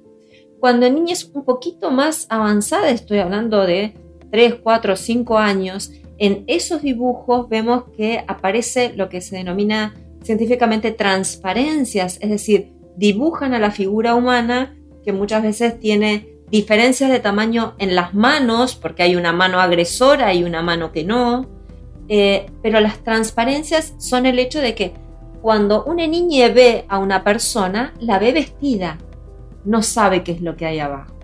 Cuando 0.59 0.85
en 0.85 0.95
niñas 0.95 1.29
un 1.33 1.43
poquito 1.43 1.91
más 1.91 2.27
avanzadas, 2.29 2.93
estoy 2.93 3.19
hablando 3.19 3.65
de 3.65 3.93
3, 4.31 4.55
4, 4.61 4.95
5 4.95 5.37
años, 5.37 5.91
en 6.17 6.43
esos 6.45 6.83
dibujos 6.83 7.49
vemos 7.49 7.85
que 7.97 8.23
aparece 8.27 8.93
lo 8.95 9.09
que 9.09 9.21
se 9.21 9.37
denomina 9.37 9.95
científicamente 10.23 10.91
transparencias, 10.91 12.19
es 12.21 12.29
decir, 12.29 12.73
dibujan 12.95 13.55
a 13.55 13.59
la 13.59 13.71
figura 13.71 14.13
humana 14.13 14.77
que 15.03 15.13
muchas 15.13 15.41
veces 15.41 15.79
tiene 15.79 16.31
diferencias 16.51 17.09
de 17.09 17.19
tamaño 17.19 17.73
en 17.79 17.95
las 17.95 18.13
manos, 18.13 18.75
porque 18.75 19.01
hay 19.03 19.15
una 19.15 19.33
mano 19.33 19.59
agresora 19.59 20.33
y 20.33 20.43
una 20.43 20.61
mano 20.61 20.91
que 20.91 21.03
no, 21.03 21.49
eh, 22.07 22.45
pero 22.61 22.79
las 22.81 23.03
transparencias 23.03 23.95
son 23.97 24.25
el 24.25 24.37
hecho 24.37 24.59
de 24.59 24.75
que 24.75 24.93
cuando 25.41 25.83
una 25.85 26.05
niña 26.05 26.49
ve 26.49 26.85
a 26.87 26.99
una 26.99 27.23
persona, 27.23 27.93
la 27.99 28.19
ve 28.19 28.31
vestida, 28.31 28.97
no 29.65 29.81
sabe 29.81 30.23
qué 30.23 30.33
es 30.33 30.41
lo 30.41 30.55
que 30.55 30.65
hay 30.65 30.79
abajo. 30.79 31.15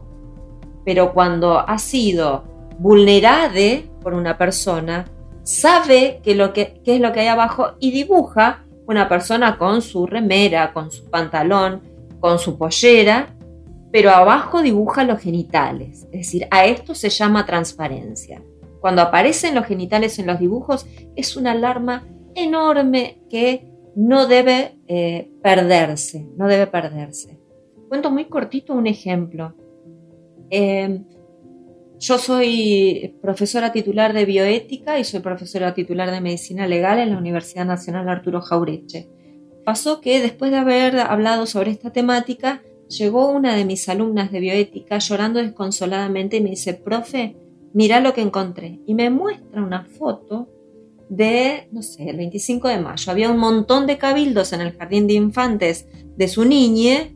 Pero 0.83 1.13
cuando 1.13 1.59
ha 1.59 1.77
sido 1.77 2.43
vulnerada 2.79 3.81
por 4.01 4.13
una 4.13 4.37
persona, 4.37 5.05
sabe 5.43 6.19
qué, 6.23 6.35
que, 6.53 6.81
es 6.85 7.01
lo 7.01 7.11
que 7.11 7.19
hay 7.19 7.27
abajo 7.27 7.73
y 7.79 7.91
dibuja 7.91 8.63
una 8.87 9.07
persona 9.07 9.57
con 9.57 9.81
su 9.81 10.07
remera, 10.07 10.73
con 10.73 10.91
su 10.91 11.09
pantalón, 11.09 11.81
con 12.19 12.39
su 12.39 12.57
pollera, 12.57 13.35
pero 13.91 14.11
abajo 14.11 14.61
dibuja 14.61 15.03
los 15.03 15.19
genitales. 15.19 16.03
Es 16.05 16.19
decir, 16.19 16.47
a 16.51 16.65
esto 16.65 16.95
se 16.95 17.09
llama 17.09 17.45
transparencia. 17.45 18.41
Cuando 18.79 19.01
aparecen 19.01 19.55
los 19.55 19.65
genitales 19.65 20.17
en 20.19 20.27
los 20.27 20.39
dibujos 20.39 20.87
es 21.15 21.35
una 21.35 21.51
alarma 21.51 22.05
enorme 22.35 23.21
que 23.29 23.76
no 23.97 24.27
debe 24.27 24.77
eh, 24.87 25.31
perderse, 25.41 26.27
no 26.37 26.47
debe 26.47 26.67
perderse. 26.67 27.39
Cuento 27.89 28.11
muy 28.11 28.25
cortito 28.25 28.75
un 28.75 28.85
ejemplo. 28.85 29.55
Em, 30.51 31.03
yo 31.97 32.19
soy 32.19 33.15
profesora 33.23 33.71
titular 33.71 34.13
de 34.13 34.25
bioética 34.25 34.99
y 34.99 35.03
soy 35.03 35.21
profesora 35.21 35.73
titular 35.73 36.11
de 36.11 36.21
medicina 36.21 36.67
legal 36.67 36.99
en 36.99 37.09
la 37.09 37.17
Universidad 37.17 37.65
Nacional 37.65 38.07
Arturo 38.07 38.39
Jaureche. 38.39 39.09
Pasó 39.65 39.99
que 39.99 40.21
después 40.21 40.51
de 40.51 40.57
haber 40.57 40.99
hablado 40.99 41.47
sobre 41.47 41.71
esta 41.71 41.91
temática, 41.91 42.61
llegó 42.89 43.31
una 43.31 43.55
de 43.55 43.65
mis 43.65 43.89
alumnas 43.89 44.31
de 44.31 44.41
bioética 44.41 44.99
llorando 44.99 45.39
desconsoladamente 45.39 46.37
y 46.37 46.41
me 46.41 46.51
dice, 46.51 46.75
profe, 46.75 47.35
mira 47.73 47.99
lo 47.99 48.13
que 48.13 48.21
encontré. 48.21 48.79
Y 48.85 48.93
me 48.93 49.09
muestra 49.09 49.63
una 49.63 49.85
foto 49.85 50.49
de, 51.09 51.67
no 51.71 51.81
sé, 51.81 52.09
el 52.09 52.17
25 52.17 52.67
de 52.67 52.79
mayo. 52.79 53.11
Había 53.11 53.29
un 53.29 53.37
montón 53.37 53.87
de 53.87 53.97
cabildos 53.97 54.53
en 54.53 54.61
el 54.61 54.77
jardín 54.77 55.07
de 55.07 55.13
infantes 55.13 55.87
de 56.15 56.27
su 56.27 56.45
niñe 56.45 57.15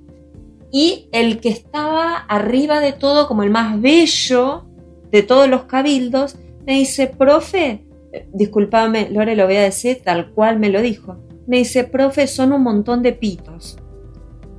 y 0.71 1.09
el 1.11 1.39
que 1.39 1.49
estaba 1.49 2.15
arriba 2.15 2.79
de 2.79 2.93
todo, 2.93 3.27
como 3.27 3.43
el 3.43 3.49
más 3.49 3.79
bello 3.81 4.65
de 5.11 5.23
todos 5.23 5.49
los 5.49 5.63
cabildos, 5.63 6.37
me 6.65 6.73
dice, 6.73 7.07
profe, 7.07 7.85
discúlpame, 8.31 9.09
Lore, 9.09 9.35
lo 9.35 9.45
voy 9.45 9.57
a 9.57 9.63
decir 9.63 10.01
tal 10.03 10.31
cual 10.31 10.59
me 10.59 10.69
lo 10.69 10.81
dijo. 10.81 11.17
Me 11.47 11.57
dice, 11.57 11.83
profe, 11.83 12.27
son 12.27 12.53
un 12.53 12.63
montón 12.63 13.01
de 13.01 13.11
pitos. 13.11 13.77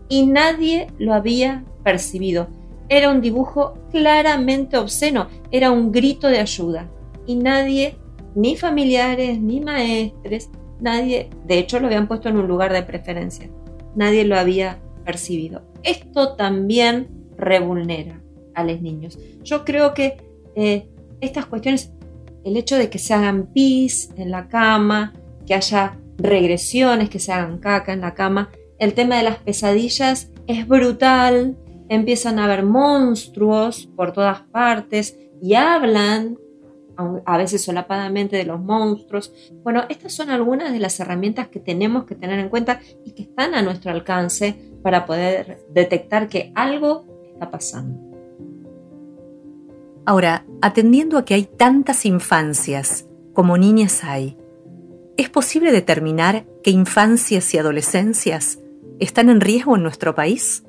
Y 0.08 0.26
nadie 0.26 0.88
lo 0.98 1.14
había 1.14 1.64
percibido. 1.82 2.48
Era 2.90 3.10
un 3.10 3.22
dibujo 3.22 3.78
claramente 3.90 4.76
obsceno, 4.76 5.28
era 5.50 5.70
un 5.70 5.92
grito 5.92 6.28
de 6.28 6.40
ayuda. 6.40 6.90
Y 7.26 7.36
nadie 7.36 7.96
ni 8.34 8.56
familiares, 8.56 9.40
ni 9.40 9.60
maestres, 9.60 10.50
nadie, 10.80 11.30
de 11.46 11.58
hecho 11.58 11.80
lo 11.80 11.86
habían 11.86 12.08
puesto 12.08 12.28
en 12.28 12.36
un 12.36 12.48
lugar 12.48 12.72
de 12.72 12.82
preferencia, 12.82 13.50
nadie 13.94 14.24
lo 14.24 14.38
había 14.38 14.80
percibido. 15.04 15.62
Esto 15.82 16.34
también 16.34 17.08
revulnera 17.36 18.22
a 18.54 18.64
los 18.64 18.80
niños. 18.80 19.18
Yo 19.42 19.64
creo 19.64 19.94
que 19.94 20.16
eh, 20.54 20.88
estas 21.20 21.46
cuestiones, 21.46 21.92
el 22.44 22.56
hecho 22.56 22.76
de 22.76 22.90
que 22.90 22.98
se 22.98 23.14
hagan 23.14 23.46
pis 23.52 24.10
en 24.16 24.30
la 24.30 24.48
cama, 24.48 25.12
que 25.46 25.54
haya 25.54 25.98
regresiones, 26.18 27.10
que 27.10 27.18
se 27.18 27.32
hagan 27.32 27.58
caca 27.58 27.92
en 27.92 28.00
la 28.00 28.14
cama, 28.14 28.50
el 28.78 28.94
tema 28.94 29.16
de 29.16 29.22
las 29.24 29.38
pesadillas 29.38 30.30
es 30.46 30.66
brutal, 30.66 31.56
empiezan 31.88 32.38
a 32.38 32.44
haber 32.44 32.64
monstruos 32.64 33.88
por 33.96 34.12
todas 34.12 34.42
partes 34.42 35.18
y 35.40 35.54
hablan 35.54 36.36
a 37.24 37.36
veces 37.36 37.62
solapadamente 37.62 38.36
de 38.36 38.44
los 38.44 38.60
monstruos. 38.60 39.32
Bueno, 39.62 39.84
estas 39.88 40.12
son 40.12 40.30
algunas 40.30 40.72
de 40.72 40.78
las 40.78 40.98
herramientas 41.00 41.48
que 41.48 41.60
tenemos 41.60 42.04
que 42.04 42.14
tener 42.14 42.38
en 42.38 42.48
cuenta 42.48 42.80
y 43.04 43.12
que 43.12 43.22
están 43.22 43.54
a 43.54 43.62
nuestro 43.62 43.90
alcance 43.90 44.56
para 44.82 45.06
poder 45.06 45.64
detectar 45.70 46.28
que 46.28 46.52
algo 46.54 47.06
está 47.32 47.50
pasando. 47.50 48.12
Ahora, 50.04 50.44
atendiendo 50.60 51.16
a 51.18 51.24
que 51.24 51.34
hay 51.34 51.44
tantas 51.44 52.04
infancias 52.06 53.06
como 53.32 53.56
niñas 53.56 54.02
hay, 54.02 54.36
¿es 55.16 55.30
posible 55.30 55.70
determinar 55.70 56.44
qué 56.62 56.70
infancias 56.70 57.54
y 57.54 57.58
adolescencias 57.58 58.58
están 58.98 59.30
en 59.30 59.40
riesgo 59.40 59.76
en 59.76 59.84
nuestro 59.84 60.14
país? 60.14 60.64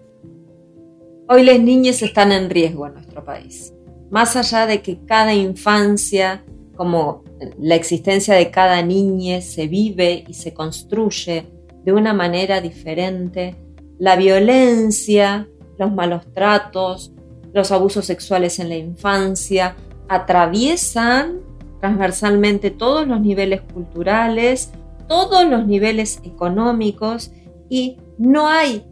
Hoy 1.27 1.43
las 1.43 1.59
niñas 1.59 2.01
están 2.01 2.31
en 2.31 2.49
riesgo 2.49 2.85
en 2.85 2.93
nuestro 2.93 3.23
país 3.23 3.72
más 4.13 4.35
allá 4.35 4.67
de 4.67 4.83
que 4.83 4.99
cada 5.07 5.33
infancia, 5.33 6.45
como 6.75 7.23
la 7.57 7.73
existencia 7.73 8.35
de 8.35 8.51
cada 8.51 8.83
niña 8.83 9.41
se 9.41 9.65
vive 9.65 10.23
y 10.27 10.35
se 10.35 10.53
construye 10.53 11.47
de 11.83 11.93
una 11.93 12.13
manera 12.13 12.61
diferente, 12.61 13.55
la 13.97 14.15
violencia, 14.15 15.47
los 15.79 15.91
malos 15.91 16.31
tratos, 16.31 17.11
los 17.55 17.71
abusos 17.71 18.05
sexuales 18.05 18.59
en 18.59 18.69
la 18.69 18.75
infancia 18.75 19.75
atraviesan 20.07 21.39
transversalmente 21.79 22.69
todos 22.69 23.07
los 23.07 23.19
niveles 23.19 23.61
culturales, 23.61 24.69
todos 25.07 25.43
los 25.49 25.65
niveles 25.65 26.19
económicos 26.23 27.31
y 27.67 27.97
no 28.19 28.47
hay 28.47 28.85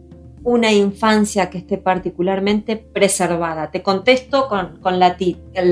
una 0.44 0.72
infancia 0.72 1.50
que 1.50 1.58
esté 1.58 1.78
particularmente 1.78 2.76
preservada. 2.76 3.70
Te 3.70 3.82
contesto 3.82 4.48
con, 4.48 4.98
la, 4.98 5.16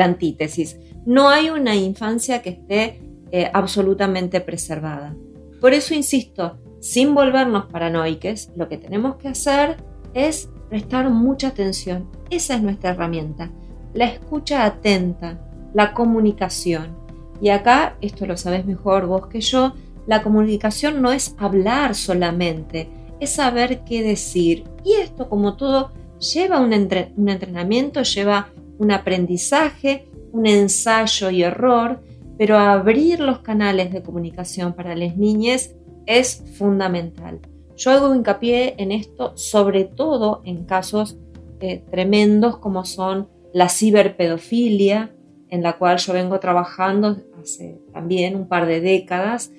antítesis. 0.04 0.78
No 1.06 1.28
hay 1.28 1.50
una 1.50 1.74
infancia 1.74 2.42
que 2.42 2.50
esté 2.50 3.00
eh, 3.32 3.50
absolutamente 3.52 4.40
preservada. 4.40 5.16
Por 5.60 5.74
eso 5.74 5.94
insisto, 5.94 6.58
sin 6.80 7.14
volvernos 7.14 7.66
paranoiques, 7.66 8.50
lo 8.56 8.68
que 8.68 8.78
tenemos 8.78 9.16
que 9.16 9.28
hacer 9.28 9.76
es 10.14 10.48
prestar 10.68 11.10
mucha 11.10 11.48
atención. 11.48 12.08
Esa 12.30 12.54
es 12.54 12.62
nuestra 12.62 12.90
herramienta. 12.90 13.50
La 13.92 14.06
escucha 14.06 14.64
atenta, 14.64 15.40
la 15.74 15.92
comunicación. 15.92 16.96
Y 17.40 17.48
acá, 17.48 17.96
esto 18.00 18.26
lo 18.26 18.36
sabes 18.36 18.64
mejor 18.66 19.06
vos 19.06 19.26
que 19.26 19.40
yo, 19.40 19.74
la 20.06 20.22
comunicación 20.22 21.02
no 21.02 21.12
es 21.12 21.34
hablar 21.38 21.94
solamente, 21.94 22.88
es 23.20 23.30
saber 23.30 23.84
qué 23.84 24.02
decir. 24.02 24.64
Y 24.84 24.94
esto, 24.94 25.28
como 25.28 25.56
todo, 25.56 25.92
lleva 26.18 26.60
un, 26.60 26.72
entrenamiento, 26.72 28.02
lleva 28.02 28.48
un 28.78 28.90
aprendizaje, 28.90 30.08
un 30.32 30.46
ensayo 30.46 31.30
y 31.30 31.42
error, 31.42 32.00
pero 32.38 32.56
abrir 32.58 33.20
los 33.20 33.40
canales 33.40 33.92
de 33.92 34.02
comunicación 34.02 34.72
para 34.72 34.96
las 34.96 35.16
niñas 35.16 35.74
es 36.06 36.42
fundamental. 36.56 37.40
Yo 37.76 37.90
hago 37.90 38.14
hincapié 38.14 38.74
en 38.78 38.92
esto 38.92 39.36
sobre 39.36 39.84
todo 39.84 40.42
en 40.44 40.64
casos 40.64 41.18
eh, 41.60 41.82
tremendos 41.90 42.58
como 42.58 42.84
son 42.84 43.28
la 43.52 43.68
ciberpedofilia, 43.68 45.14
en 45.48 45.62
la 45.62 45.76
cual 45.76 45.98
yo 45.98 46.12
vengo 46.12 46.38
trabajando 46.40 47.16
hace 47.40 47.78
también 47.92 48.36
un 48.36 48.48
par 48.48 48.66
de 48.66 48.80
décadas. 48.80 49.50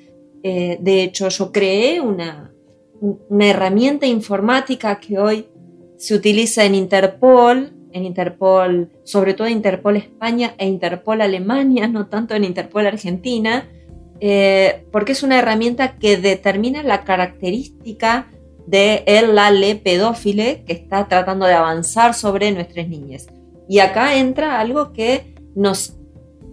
Eh, 0.44 0.78
de 0.82 1.04
hecho, 1.04 1.30
yo 1.30 1.52
creé 1.52 2.00
una, 2.00 2.51
una 3.02 3.48
herramienta 3.48 4.06
informática 4.06 5.00
que 5.00 5.20
hoy 5.20 5.48
se 5.98 6.16
utiliza 6.16 6.64
en 6.64 6.76
Interpol, 6.76 7.74
en 7.92 8.06
Interpol, 8.06 8.90
sobre 9.04 9.34
todo 9.34 9.48
Interpol 9.48 9.98
España 9.98 10.56
e 10.58 10.68
Interpol 10.68 11.22
Alemania, 11.22 11.88
no 11.88 12.08
tanto 12.08 12.36
en 12.36 12.44
Interpol 12.44 12.88
Argentina, 12.88 13.68
eh, 14.20 14.86
porque 14.92 15.14
es 15.14 15.24
una 15.24 15.40
herramienta 15.40 15.98
que 15.98 16.18
determina 16.18 16.84
la 16.84 17.04
característica 17.04 18.28
de 18.68 19.04
la, 19.34 19.52
le 19.52 19.76
pedófile 19.76 20.64
que 20.66 20.74
está 20.74 21.08
tratando 21.08 21.46
de 21.48 21.54
avanzar 21.54 22.14
sobre 22.14 22.52
nuestras 22.52 22.88
niñas. 22.88 23.28
Y 23.68 23.80
acá 23.80 24.16
entra 24.16 24.60
algo 24.60 24.94
que 24.94 25.36
nos 25.56 25.98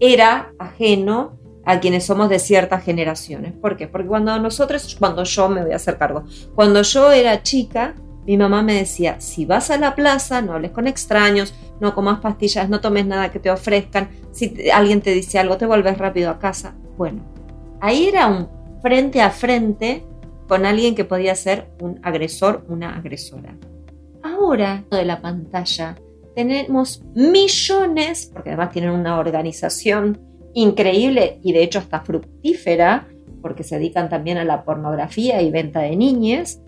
era 0.00 0.52
ajeno 0.58 1.38
a 1.68 1.80
quienes 1.80 2.06
somos 2.06 2.30
de 2.30 2.38
ciertas 2.38 2.82
generaciones. 2.82 3.52
¿Por 3.52 3.76
qué? 3.76 3.86
Porque 3.86 4.08
cuando 4.08 4.38
nosotros, 4.38 4.96
cuando 4.98 5.22
yo 5.24 5.50
me 5.50 5.62
voy 5.62 5.72
a 5.72 5.76
hacer 5.76 5.98
cargo, 5.98 6.24
cuando 6.54 6.80
yo 6.80 7.12
era 7.12 7.42
chica, 7.42 7.94
mi 8.24 8.38
mamá 8.38 8.62
me 8.62 8.72
decía, 8.72 9.20
si 9.20 9.44
vas 9.44 9.70
a 9.70 9.76
la 9.76 9.94
plaza, 9.94 10.40
no 10.40 10.54
hables 10.54 10.70
con 10.70 10.86
extraños, 10.86 11.52
no 11.78 11.94
comas 11.94 12.20
pastillas, 12.20 12.70
no 12.70 12.80
tomes 12.80 13.04
nada 13.04 13.30
que 13.30 13.38
te 13.38 13.50
ofrezcan, 13.50 14.08
si 14.32 14.70
alguien 14.70 15.02
te 15.02 15.10
dice 15.10 15.38
algo, 15.38 15.58
te 15.58 15.66
vuelves 15.66 15.98
rápido 15.98 16.30
a 16.30 16.38
casa. 16.38 16.74
Bueno, 16.96 17.22
ahí 17.82 18.08
era 18.08 18.28
un 18.28 18.48
frente 18.80 19.20
a 19.20 19.28
frente 19.28 20.06
con 20.48 20.64
alguien 20.64 20.94
que 20.94 21.04
podía 21.04 21.34
ser 21.34 21.70
un 21.82 22.00
agresor, 22.02 22.64
una 22.68 22.96
agresora. 22.96 23.58
Ahora, 24.22 24.84
de 24.90 25.04
la 25.04 25.20
pantalla, 25.20 25.96
tenemos 26.34 27.02
millones, 27.14 28.30
porque 28.32 28.48
además 28.48 28.70
tienen 28.70 28.92
una 28.92 29.18
organización 29.18 30.27
increíble 30.58 31.38
y 31.42 31.52
de 31.52 31.62
hecho 31.62 31.78
hasta 31.78 32.00
fructífera, 32.00 33.06
porque 33.40 33.62
se 33.62 33.76
dedican 33.76 34.08
también 34.08 34.38
a 34.38 34.44
la 34.44 34.64
pornografía 34.64 35.40
y 35.40 35.50
venta 35.50 35.80
de 35.80 35.94
niñas, 35.94 36.60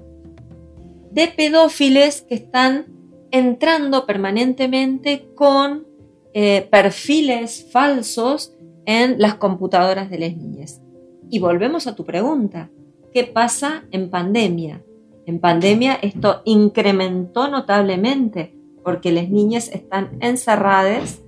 de 1.10 1.26
pedófiles 1.26 2.22
que 2.22 2.36
están 2.36 2.86
entrando 3.32 4.06
permanentemente 4.06 5.28
con 5.34 5.86
eh, 6.34 6.68
perfiles 6.70 7.68
falsos 7.72 8.54
en 8.86 9.20
las 9.20 9.34
computadoras 9.34 10.08
de 10.08 10.18
las 10.20 10.36
niñas. 10.36 10.80
Y 11.28 11.40
volvemos 11.40 11.88
a 11.88 11.96
tu 11.96 12.04
pregunta, 12.04 12.70
¿qué 13.12 13.24
pasa 13.24 13.84
en 13.90 14.08
pandemia? 14.08 14.84
En 15.26 15.40
pandemia 15.40 15.94
esto 16.00 16.42
incrementó 16.44 17.48
notablemente 17.48 18.54
porque 18.84 19.10
las 19.10 19.28
niñas 19.28 19.68
están 19.68 20.16
encerradas 20.20 21.20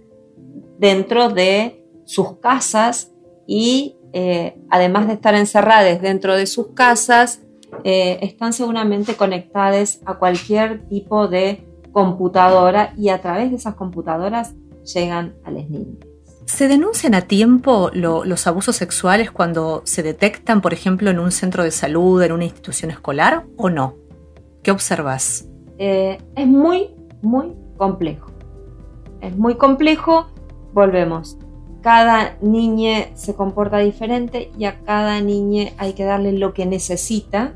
dentro 0.79 1.29
de 1.29 1.82
sus 2.12 2.37
casas 2.40 3.11
y 3.46 3.96
eh, 4.12 4.59
además 4.70 5.07
de 5.07 5.14
estar 5.14 5.35
encerradas 5.35 6.03
dentro 6.03 6.37
de 6.37 6.46
sus 6.46 6.68
casas, 6.75 7.40
eh, 7.85 8.18
están 8.20 8.53
seguramente 8.53 9.14
conectadas 9.14 10.01
a 10.05 10.18
cualquier 10.18 10.87
tipo 10.88 11.27
de 11.27 11.66
computadora 11.90 12.92
y 12.98 13.09
a 13.09 13.22
través 13.22 13.51
de 13.51 13.57
esas 13.57 13.77
computadoras 13.77 14.55
llegan 14.94 15.35
a 15.44 15.51
las 15.51 15.68
niñas. 15.70 15.96
¿Se 16.44 16.68
denuncian 16.68 17.14
a 17.14 17.22
tiempo 17.22 17.90
los 17.94 18.46
abusos 18.46 18.77
sexuales 18.77 19.31
cuando 19.31 19.81
se 19.87 20.03
detectan, 20.03 20.61
por 20.61 20.75
ejemplo, 20.75 21.09
en 21.09 21.18
un 21.18 21.33
centro 21.33 21.62
de 21.62 21.70
salud, 21.70 22.22
en 22.22 22.33
una 22.33 22.44
institución 22.44 22.90
escolar 22.90 23.46
o 23.57 23.70
no? 23.70 23.94
¿Qué 24.62 24.70
observas? 24.70 25.48
Eh, 25.79 26.18
es 26.37 26.46
muy, 26.46 26.90
muy 27.22 27.55
complejo. 27.79 28.31
Es 29.22 29.35
muy 29.35 29.55
complejo 29.55 30.27
volvemos. 30.75 31.38
Cada 31.83 32.37
niña 32.40 33.09
se 33.14 33.35
comporta 33.35 33.79
diferente 33.79 34.51
y 34.59 34.64
a 34.64 34.79
cada 34.81 35.21
niña 35.21 35.73
hay 35.79 35.95
que 35.95 36.05
darle 36.05 36.33
lo 36.33 36.55
que 36.55 36.64
necesita 36.64 37.55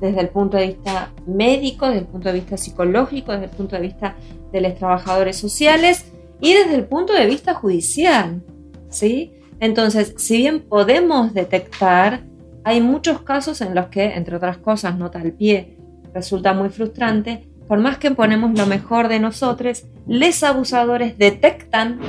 desde 0.00 0.20
el 0.20 0.28
punto 0.28 0.56
de 0.56 0.68
vista 0.68 1.10
médico, 1.26 1.86
desde 1.86 2.00
el 2.00 2.06
punto 2.06 2.28
de 2.28 2.34
vista 2.36 2.56
psicológico, 2.56 3.32
desde 3.32 3.46
el 3.46 3.50
punto 3.50 3.76
de 3.76 3.82
vista 3.82 4.16
de 4.52 4.60
los 4.60 4.74
trabajadores 4.76 5.36
sociales 5.36 6.06
y 6.40 6.54
desde 6.54 6.74
el 6.74 6.84
punto 6.84 7.12
de 7.12 7.26
vista 7.26 7.54
judicial. 7.54 8.42
¿sí? 8.88 9.34
Entonces, 9.58 10.14
si 10.16 10.38
bien 10.38 10.60
podemos 10.60 11.34
detectar, 11.34 12.22
hay 12.64 12.80
muchos 12.80 13.22
casos 13.22 13.60
en 13.60 13.74
los 13.74 13.86
que, 13.86 14.14
entre 14.14 14.36
otras 14.36 14.58
cosas, 14.58 14.96
nota 14.96 15.20
al 15.20 15.32
pie, 15.32 15.76
resulta 16.14 16.54
muy 16.54 16.70
frustrante, 16.70 17.46
por 17.68 17.78
más 17.78 17.98
que 17.98 18.10
ponemos 18.10 18.58
lo 18.58 18.66
mejor 18.66 19.08
de 19.08 19.20
nosotros, 19.20 19.84
les 20.06 20.42
abusadores 20.42 21.18
detectan 21.18 22.00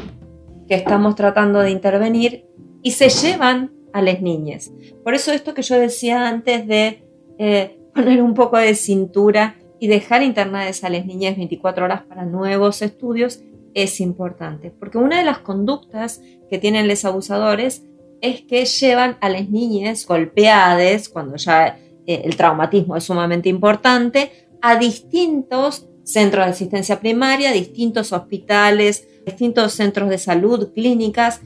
que 0.72 0.78
estamos 0.78 1.16
tratando 1.16 1.60
de 1.60 1.70
intervenir 1.70 2.46
y 2.82 2.92
se 2.92 3.10
llevan 3.10 3.74
a 3.92 4.02
las 4.02 4.22
niñas. 4.22 4.72
Por 5.04 5.14
eso 5.14 5.34
esto 5.34 5.54
que 5.54 5.64
yo 5.64 5.78
decía 5.78 6.30
antes 6.30 6.66
de 6.66 7.04
eh, 7.38 7.78
poner 7.94 8.22
un 8.22 8.34
poco 8.34 8.56
de 8.56 8.74
cintura 8.76 9.58
y 9.82 9.88
dejar 9.88 10.24
internadas 10.24 10.86
a 10.86 10.90
las 10.90 11.06
niñas 11.06 11.36
24 11.36 11.84
horas 11.84 12.04
para 12.04 12.24
nuevos 12.24 12.82
estudios 12.82 13.42
es 13.74 14.00
importante, 14.00 14.72
porque 14.72 14.98
una 14.98 15.18
de 15.18 15.26
las 15.26 15.40
conductas 15.40 16.22
que 16.50 16.58
tienen 16.58 16.88
los 16.88 17.04
abusadores 17.04 17.84
es 18.22 18.40
que 18.40 18.64
llevan 18.64 19.18
a 19.20 19.28
las 19.28 19.50
niñas 19.50 20.06
golpeadas, 20.08 21.10
cuando 21.10 21.36
ya 21.36 21.80
eh, 22.08 22.22
el 22.24 22.38
traumatismo 22.38 22.96
es 22.96 23.04
sumamente 23.04 23.50
importante, 23.50 24.32
a 24.62 24.78
distintos 24.78 25.90
centros 26.06 26.46
de 26.46 26.52
asistencia 26.52 27.02
primaria, 27.02 27.52
distintos 27.52 28.14
hospitales, 28.14 29.10
distintos 29.26 29.74
centros 29.74 30.10
de 30.10 30.18
salud, 30.18 30.74
clínicas, 30.74 31.42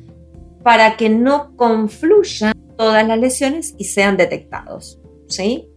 para 0.64 0.98
que 0.98 1.10
no 1.10 1.56
confluyan 1.56 2.54
todas 2.78 3.08
las 3.08 3.20
lesiones 3.20 3.76
y 3.78 3.86
sean 3.86 4.18
detectados. 4.18 5.00
¿sí? 5.28 5.70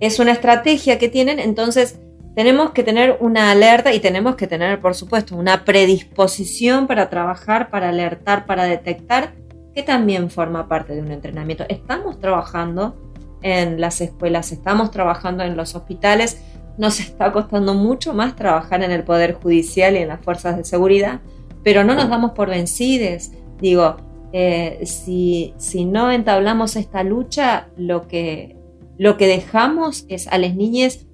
Es 0.00 0.18
una 0.18 0.32
estrategia 0.32 0.98
que 0.98 1.08
tienen, 1.08 1.38
entonces 1.38 1.98
tenemos 2.34 2.72
que 2.72 2.82
tener 2.82 3.16
una 3.20 3.50
alerta 3.50 3.94
y 3.94 4.00
tenemos 4.00 4.36
que 4.36 4.46
tener, 4.46 4.80
por 4.80 4.94
supuesto, 4.94 5.36
una 5.36 5.64
predisposición 5.64 6.86
para 6.86 7.08
trabajar, 7.08 7.70
para 7.70 7.88
alertar, 7.88 8.44
para 8.44 8.64
detectar, 8.64 9.34
que 9.74 9.82
también 9.82 10.30
forma 10.30 10.68
parte 10.68 10.94
de 10.94 11.00
un 11.00 11.12
entrenamiento. 11.12 11.64
Estamos 11.68 12.20
trabajando 12.20 12.94
en 13.40 13.80
las 13.80 14.00
escuelas, 14.00 14.52
estamos 14.52 14.90
trabajando 14.90 15.44
en 15.44 15.56
los 15.56 15.74
hospitales, 15.74 16.42
nos 16.78 17.00
está 17.00 17.32
costando 17.32 17.74
mucho 17.74 18.14
más 18.14 18.36
trabajar 18.36 18.82
en 18.82 18.90
el 18.90 19.04
Poder 19.04 19.34
Judicial 19.34 19.94
y 19.94 19.98
en 19.98 20.08
las 20.08 20.20
fuerzas 20.20 20.56
de 20.56 20.64
seguridad, 20.64 21.20
pero 21.62 21.84
no 21.84 21.94
nos 21.94 22.08
damos 22.08 22.32
por 22.32 22.50
vencidos. 22.50 23.30
Digo, 23.60 23.96
eh, 24.32 24.80
si, 24.84 25.54
si 25.56 25.84
no 25.84 26.10
entablamos 26.10 26.76
esta 26.76 27.02
lucha, 27.02 27.68
lo 27.76 28.06
que, 28.06 28.56
lo 28.98 29.16
que 29.16 29.26
dejamos 29.26 30.04
es 30.08 30.28
a 30.28 30.38
las 30.38 30.54
niñas 30.54 31.06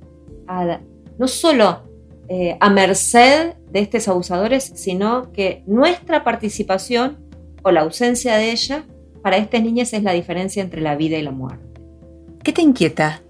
no 1.19 1.29
solo 1.29 1.83
eh, 2.29 2.57
a 2.61 2.69
merced 2.71 3.55
de 3.71 3.81
estos 3.81 4.09
abusadores, 4.09 4.73
sino 4.75 5.33
que 5.33 5.63
nuestra 5.67 6.25
participación 6.25 7.19
o 7.63 7.71
la 7.71 7.83
ausencia 7.83 8.37
de 8.37 8.51
ella 8.51 8.85
para 9.23 9.37
estas 9.37 9.63
niñas 9.63 9.93
es 9.93 10.03
la 10.03 10.13
diferencia 10.13 10.63
entre 10.63 10.81
la 10.81 10.97
vida 10.97 11.17
y 11.17 11.23
la 11.23 11.31
muerte. 11.31 11.81
¿Qué 12.43 12.53
te 12.53 12.63
inquieta 12.63 13.23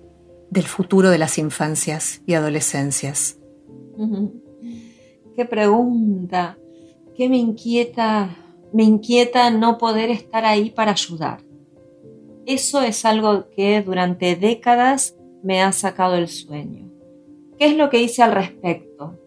del 0.53 0.65
futuro 0.65 1.09
de 1.09 1.17
las 1.17 1.38
infancias 1.38 2.21
y 2.27 2.35
adolescencias? 2.35 3.38
Qué 5.35 5.47
pregunta. 5.47 6.59
¿Qué 7.17 7.31
me 7.31 7.38
inquieta? 7.38 8.37
Me 8.71 8.83
inquieta 8.83 9.51
no 9.51 9.79
poder 9.79 10.11
estar 10.11 10.45
ahí 10.45 10.69
para 10.69 10.93
ayudar. 10.93 11.41
Eso 12.45 12.83
es 12.83 13.07
algo 13.07 13.49
que 13.49 13.81
durante 13.81 14.37
décadas 14.37 15.17
me 15.43 15.62
ha 15.62 15.73
sacado 15.73 16.17
el 16.17 16.29
sueño. 16.29 16.91
¿Qué 17.59 17.67
es 17.67 17.77
lo 17.77 17.88
que 17.88 18.03
hice 18.03 18.23
al 18.23 18.33
respecto? 18.33 19.19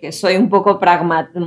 Que 0.00 0.12
soy 0.12 0.36
un 0.36 0.48
poco 0.48 0.78
pragmática, 0.78 1.40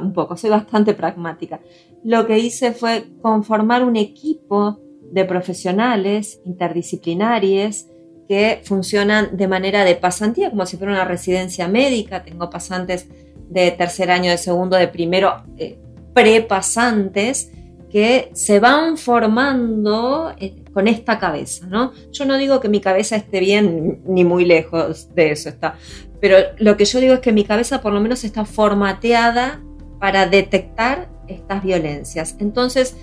un 0.00 0.12
poco, 0.14 0.34
soy 0.34 0.48
bastante 0.48 0.94
pragmática. 0.94 1.60
Lo 2.04 2.26
que 2.26 2.38
hice 2.38 2.72
fue 2.72 3.04
conformar 3.20 3.84
un 3.84 3.96
equipo 3.96 4.80
de 5.12 5.26
profesionales 5.26 6.40
interdisciplinarios 6.46 7.86
que 8.28 8.60
funcionan 8.62 9.36
de 9.36 9.48
manera 9.48 9.84
de 9.84 9.96
pasantía, 9.96 10.50
como 10.50 10.66
si 10.66 10.76
fuera 10.76 10.92
una 10.92 11.04
residencia 11.04 11.66
médica. 11.66 12.22
Tengo 12.22 12.50
pasantes 12.50 13.08
de 13.48 13.70
tercer 13.70 14.10
año, 14.10 14.30
de 14.30 14.36
segundo, 14.36 14.76
de 14.76 14.88
primero, 14.88 15.42
eh, 15.56 15.78
prepasantes 16.12 17.50
que 17.90 18.30
se 18.34 18.60
van 18.60 18.98
formando 18.98 20.34
eh, 20.38 20.62
con 20.74 20.88
esta 20.88 21.18
cabeza, 21.18 21.66
¿no? 21.66 21.92
Yo 22.12 22.26
no 22.26 22.36
digo 22.36 22.60
que 22.60 22.68
mi 22.68 22.80
cabeza 22.80 23.16
esté 23.16 23.40
bien 23.40 24.02
ni 24.06 24.24
muy 24.24 24.44
lejos 24.44 25.14
de 25.14 25.30
eso 25.30 25.48
está, 25.48 25.76
pero 26.20 26.36
lo 26.58 26.76
que 26.76 26.84
yo 26.84 27.00
digo 27.00 27.14
es 27.14 27.20
que 27.20 27.32
mi 27.32 27.44
cabeza 27.44 27.80
por 27.80 27.94
lo 27.94 28.00
menos 28.00 28.24
está 28.24 28.44
formateada 28.44 29.62
para 29.98 30.26
detectar 30.26 31.08
estas 31.28 31.62
violencias. 31.62 32.36
Entonces, 32.40 32.96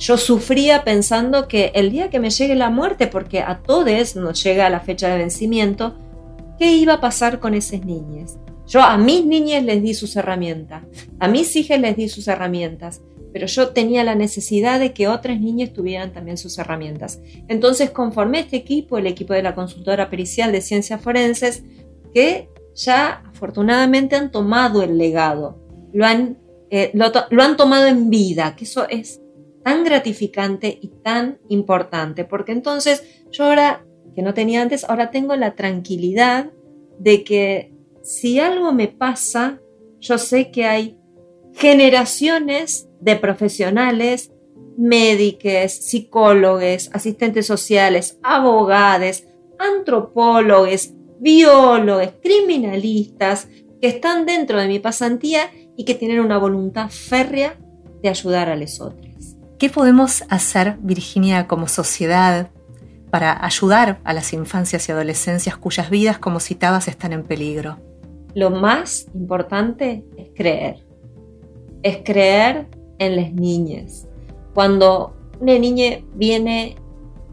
yo 0.00 0.16
sufría 0.16 0.82
pensando 0.82 1.46
que 1.46 1.72
el 1.74 1.90
día 1.90 2.08
que 2.08 2.20
me 2.20 2.30
llegue 2.30 2.54
la 2.54 2.70
muerte, 2.70 3.06
porque 3.06 3.40
a 3.40 3.58
todos 3.62 4.16
nos 4.16 4.42
llega 4.42 4.70
la 4.70 4.80
fecha 4.80 5.08
de 5.08 5.18
vencimiento, 5.18 5.94
¿qué 6.58 6.72
iba 6.72 6.94
a 6.94 7.00
pasar 7.02 7.38
con 7.38 7.52
esas 7.52 7.84
niñas? 7.84 8.38
Yo 8.66 8.80
a 8.80 8.96
mis 8.96 9.26
niñas 9.26 9.62
les 9.62 9.82
di 9.82 9.92
sus 9.92 10.16
herramientas, 10.16 10.84
a 11.18 11.28
mis 11.28 11.54
hijas 11.54 11.78
les 11.78 11.96
di 11.96 12.08
sus 12.08 12.28
herramientas, 12.28 13.02
pero 13.30 13.46
yo 13.46 13.68
tenía 13.68 14.02
la 14.02 14.14
necesidad 14.14 14.80
de 14.80 14.94
que 14.94 15.06
otras 15.06 15.38
niñas 15.38 15.74
tuvieran 15.74 16.14
también 16.14 16.38
sus 16.38 16.56
herramientas. 16.56 17.20
Entonces 17.48 17.90
conformé 17.90 18.40
este 18.40 18.56
equipo, 18.56 18.96
el 18.96 19.06
equipo 19.06 19.34
de 19.34 19.42
la 19.42 19.54
consultora 19.54 20.08
pericial 20.08 20.50
de 20.50 20.62
ciencias 20.62 21.02
forenses, 21.02 21.62
que 22.14 22.48
ya 22.74 23.22
afortunadamente 23.28 24.16
han 24.16 24.30
tomado 24.30 24.82
el 24.82 24.96
legado, 24.96 25.58
lo 25.92 26.06
han, 26.06 26.38
eh, 26.70 26.90
lo 26.94 27.42
han 27.42 27.56
tomado 27.58 27.86
en 27.86 28.08
vida, 28.08 28.56
que 28.56 28.64
eso 28.64 28.88
es 28.88 29.20
tan 29.62 29.84
gratificante 29.84 30.78
y 30.80 30.88
tan 31.02 31.38
importante, 31.48 32.24
porque 32.24 32.52
entonces 32.52 33.02
yo 33.30 33.44
ahora, 33.44 33.84
que 34.14 34.22
no 34.22 34.34
tenía 34.34 34.62
antes, 34.62 34.84
ahora 34.84 35.10
tengo 35.10 35.36
la 35.36 35.54
tranquilidad 35.54 36.50
de 36.98 37.24
que 37.24 37.72
si 38.02 38.40
algo 38.40 38.72
me 38.72 38.88
pasa, 38.88 39.60
yo 40.00 40.18
sé 40.18 40.50
que 40.50 40.64
hay 40.64 40.98
generaciones 41.52 42.88
de 43.00 43.16
profesionales, 43.16 44.32
médicos, 44.76 45.72
psicólogos, 45.72 46.90
asistentes 46.92 47.46
sociales, 47.46 48.18
abogados, 48.22 49.24
antropólogos, 49.58 50.92
biólogos, 51.18 52.14
criminalistas, 52.22 53.48
que 53.80 53.88
están 53.88 54.26
dentro 54.26 54.58
de 54.58 54.68
mi 54.68 54.78
pasantía 54.78 55.50
y 55.76 55.84
que 55.84 55.94
tienen 55.94 56.20
una 56.20 56.38
voluntad 56.38 56.88
férrea 56.90 57.58
de 58.02 58.08
ayudar 58.08 58.48
a 58.48 58.56
los 58.56 58.80
otros. 58.80 59.09
¿Qué 59.60 59.70
podemos 59.70 60.24
hacer, 60.28 60.78
Virginia, 60.80 61.46
como 61.46 61.68
sociedad 61.68 62.50
para 63.10 63.44
ayudar 63.44 64.00
a 64.02 64.12
las 64.12 64.32
infancias 64.32 64.88
y 64.88 64.92
adolescencias 64.92 65.56
cuyas 65.56 65.90
vidas, 65.90 66.18
como 66.18 66.40
citabas, 66.40 66.88
están 66.88 67.12
en 67.12 67.22
peligro? 67.22 67.78
Lo 68.34 68.50
más 68.50 69.06
importante 69.14 70.04
es 70.16 70.30
creer 70.34 70.90
es 71.82 71.98
creer 72.04 72.66
en 72.98 73.16
las 73.16 73.32
niñas. 73.32 74.06
Cuando 74.54 75.14
una 75.40 75.58
niña 75.58 75.98
viene 76.14 76.76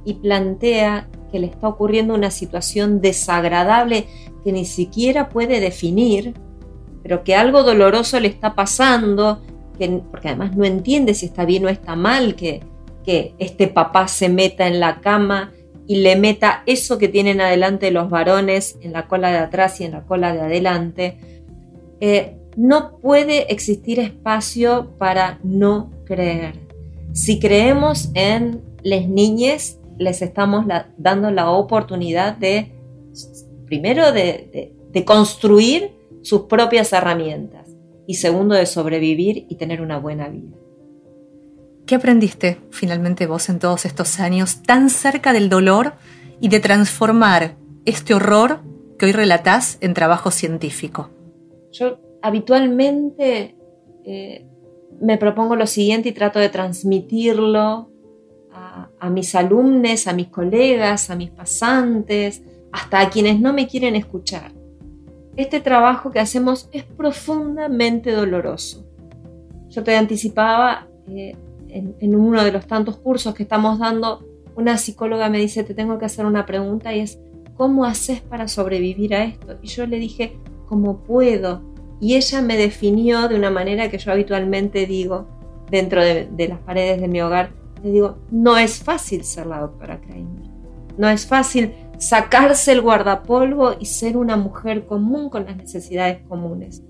y 0.06 0.16
plantea 0.16 1.10
que 1.32 1.40
le 1.40 1.48
está 1.48 1.68
ocurriendo 1.68 2.14
una 2.14 2.32
situación 2.32 3.02
desagradable 3.02 4.08
que 4.44 4.52
ni 4.52 4.66
siquiera 4.66 5.30
puede 5.30 5.60
definir, 5.60 6.34
pero 7.04 7.24
que 7.24 7.36
algo 7.36 7.64
doloroso 7.64 8.20
le 8.20 8.30
está 8.30 8.56
pasando, 8.56 9.42
que, 9.78 10.02
porque 10.12 10.30
además 10.30 10.56
no 10.56 10.66
entiende 10.66 11.14
si 11.14 11.28
está 11.28 11.46
bien 11.46 11.66
o 11.66 11.70
está 11.70 11.96
mal 11.96 12.36
que, 12.36 12.62
este 13.40 13.70
papá 13.70 14.10
se 14.10 14.28
meta 14.28 14.68
en 14.68 14.82
la 14.82 15.00
cama 15.00 15.54
y 15.88 16.02
le 16.02 16.18
meta 16.18 16.64
eso 16.66 16.98
que 16.98 17.08
tienen 17.08 17.40
adelante 17.40 17.90
los 17.90 18.10
varones 18.10 18.78
en 18.82 18.92
la 18.92 19.08
cola 19.08 19.32
de 19.32 19.38
atrás 19.38 19.80
y 19.80 19.86
en 19.86 19.94
la 19.94 20.04
cola 20.04 20.34
de 20.34 20.42
adelante. 20.42 21.18
Eh, 22.02 22.36
no 22.58 22.98
puede 22.98 23.50
existir 23.50 24.02
espacio 24.02 24.92
para 24.98 25.40
no 25.42 25.90
creer. 26.04 26.56
Si 27.14 27.40
creemos 27.40 28.12
en 28.14 28.62
las 28.84 29.08
niñas, 29.08 29.80
les 29.98 30.22
estamos 30.22 30.66
dando 30.98 31.32
la 31.32 31.50
oportunidad 31.50 32.36
de, 32.36 32.74
primero, 33.68 34.12
de 34.12 35.06
construir 35.06 35.96
sus 36.24 36.42
propias 36.42 36.92
herramientas 36.92 37.67
y 38.08 38.16
segundo, 38.16 38.56
de 38.56 38.66
sobrevivir 38.66 39.46
y 39.50 39.56
tener 39.56 39.82
una 39.82 40.00
buena 40.00 40.30
vida. 40.30 40.56
¿Qué 41.86 41.96
aprendiste 41.96 42.58
finalmente 42.72 43.28
vos 43.28 43.50
en 43.50 43.60
todos 43.60 43.86
estos 43.86 44.20
años 44.20 44.64
tan 44.64 44.90
cerca 44.90 45.34
del 45.34 45.50
dolor 45.50 45.94
y 46.40 46.50
de 46.50 46.60
transformar 46.60 47.56
este 47.86 48.14
horror 48.14 48.62
que 48.98 49.06
hoy 49.06 49.12
relatás 49.12 49.78
en 49.82 49.94
trabajo 49.94 50.32
científico? 50.32 51.10
Yo 51.72 52.00
habitualmente 52.22 53.56
eh, 54.06 54.46
me 55.00 55.18
propongo 55.18 55.56
lo 55.56 55.68
siguiente 55.68 56.10
y 56.10 56.12
trato 56.14 56.40
de 56.40 56.50
transmitirlo 56.50 57.92
a, 58.52 58.90
a 59.00 59.10
mis 59.10 59.36
alumnos, 59.36 60.08
a 60.08 60.14
mis 60.14 60.28
colegas, 60.28 61.10
a 61.10 61.16
mis 61.16 61.30
pasantes, 61.30 62.42
hasta 62.72 63.02
a 63.02 63.10
quienes 63.10 63.40
no 63.40 63.54
me 63.54 63.68
quieren 63.68 63.96
escuchar. 63.96 64.57
Este 65.38 65.60
trabajo 65.60 66.10
que 66.10 66.20
hacemos 66.20 66.68
es 66.72 66.84
profundamente 66.84 68.12
doloroso. 68.12 68.84
Yo 69.70 69.84
te 69.84 69.96
anticipaba 69.96 70.88
eh, 71.08 71.36
en, 71.70 72.16
uno 72.16 72.44
de 72.44 72.52
los 72.52 72.66
tantos 72.66 72.98
cursos 72.98 73.36
que 73.36 73.44
estamos 73.44 73.78
dando, 73.78 74.26
una 74.56 74.80
psicóloga 74.80 75.30
me 75.30 75.38
dice, 75.38 75.64
te 75.64 75.76
tengo 75.76 76.00
que 76.00 76.06
hacer 76.06 76.26
una 76.26 76.48
pregunta 76.48 76.92
y 76.96 77.02
es, 77.02 77.20
¿cómo 77.56 77.86
haces 77.86 78.20
para 78.22 78.48
sobrevivir 78.48 79.14
a 79.14 79.26
esto? 79.26 79.60
Y 79.62 79.68
yo 79.68 79.86
le 79.86 80.00
dije, 80.00 80.40
¿cómo 80.66 81.04
puedo? 81.04 81.62
Y 82.00 82.16
ella 82.16 82.42
me 82.42 82.58
definió 82.58 83.28
de 83.28 83.36
una 83.36 83.52
manera 83.52 83.92
que 83.92 84.00
yo 84.00 84.12
habitualmente 84.12 84.88
digo 84.88 85.28
dentro 85.70 86.04
de, 86.04 86.48
las 86.50 86.60
paredes 86.62 87.00
de 87.00 87.08
mi 87.08 87.22
hogar, 87.22 87.52
le 87.84 87.92
digo, 87.92 88.18
no 88.32 88.58
es 88.58 88.84
fácil 88.84 89.24
ser 89.24 89.46
la 89.46 89.60
doctora 89.60 90.02
Kramer. 90.02 90.48
No 90.98 91.08
es 91.08 91.28
fácil 91.28 91.74
sacarse 91.98 92.72
el 92.72 92.82
guardapolvo 92.82 93.76
y 93.80 93.86
ser 93.86 94.18
una 94.18 94.38
mujer 94.38 94.86
común 94.86 95.30
con 95.30 95.46
las 95.46 95.58
necesidades 95.58 96.20
comunes. 96.28 96.84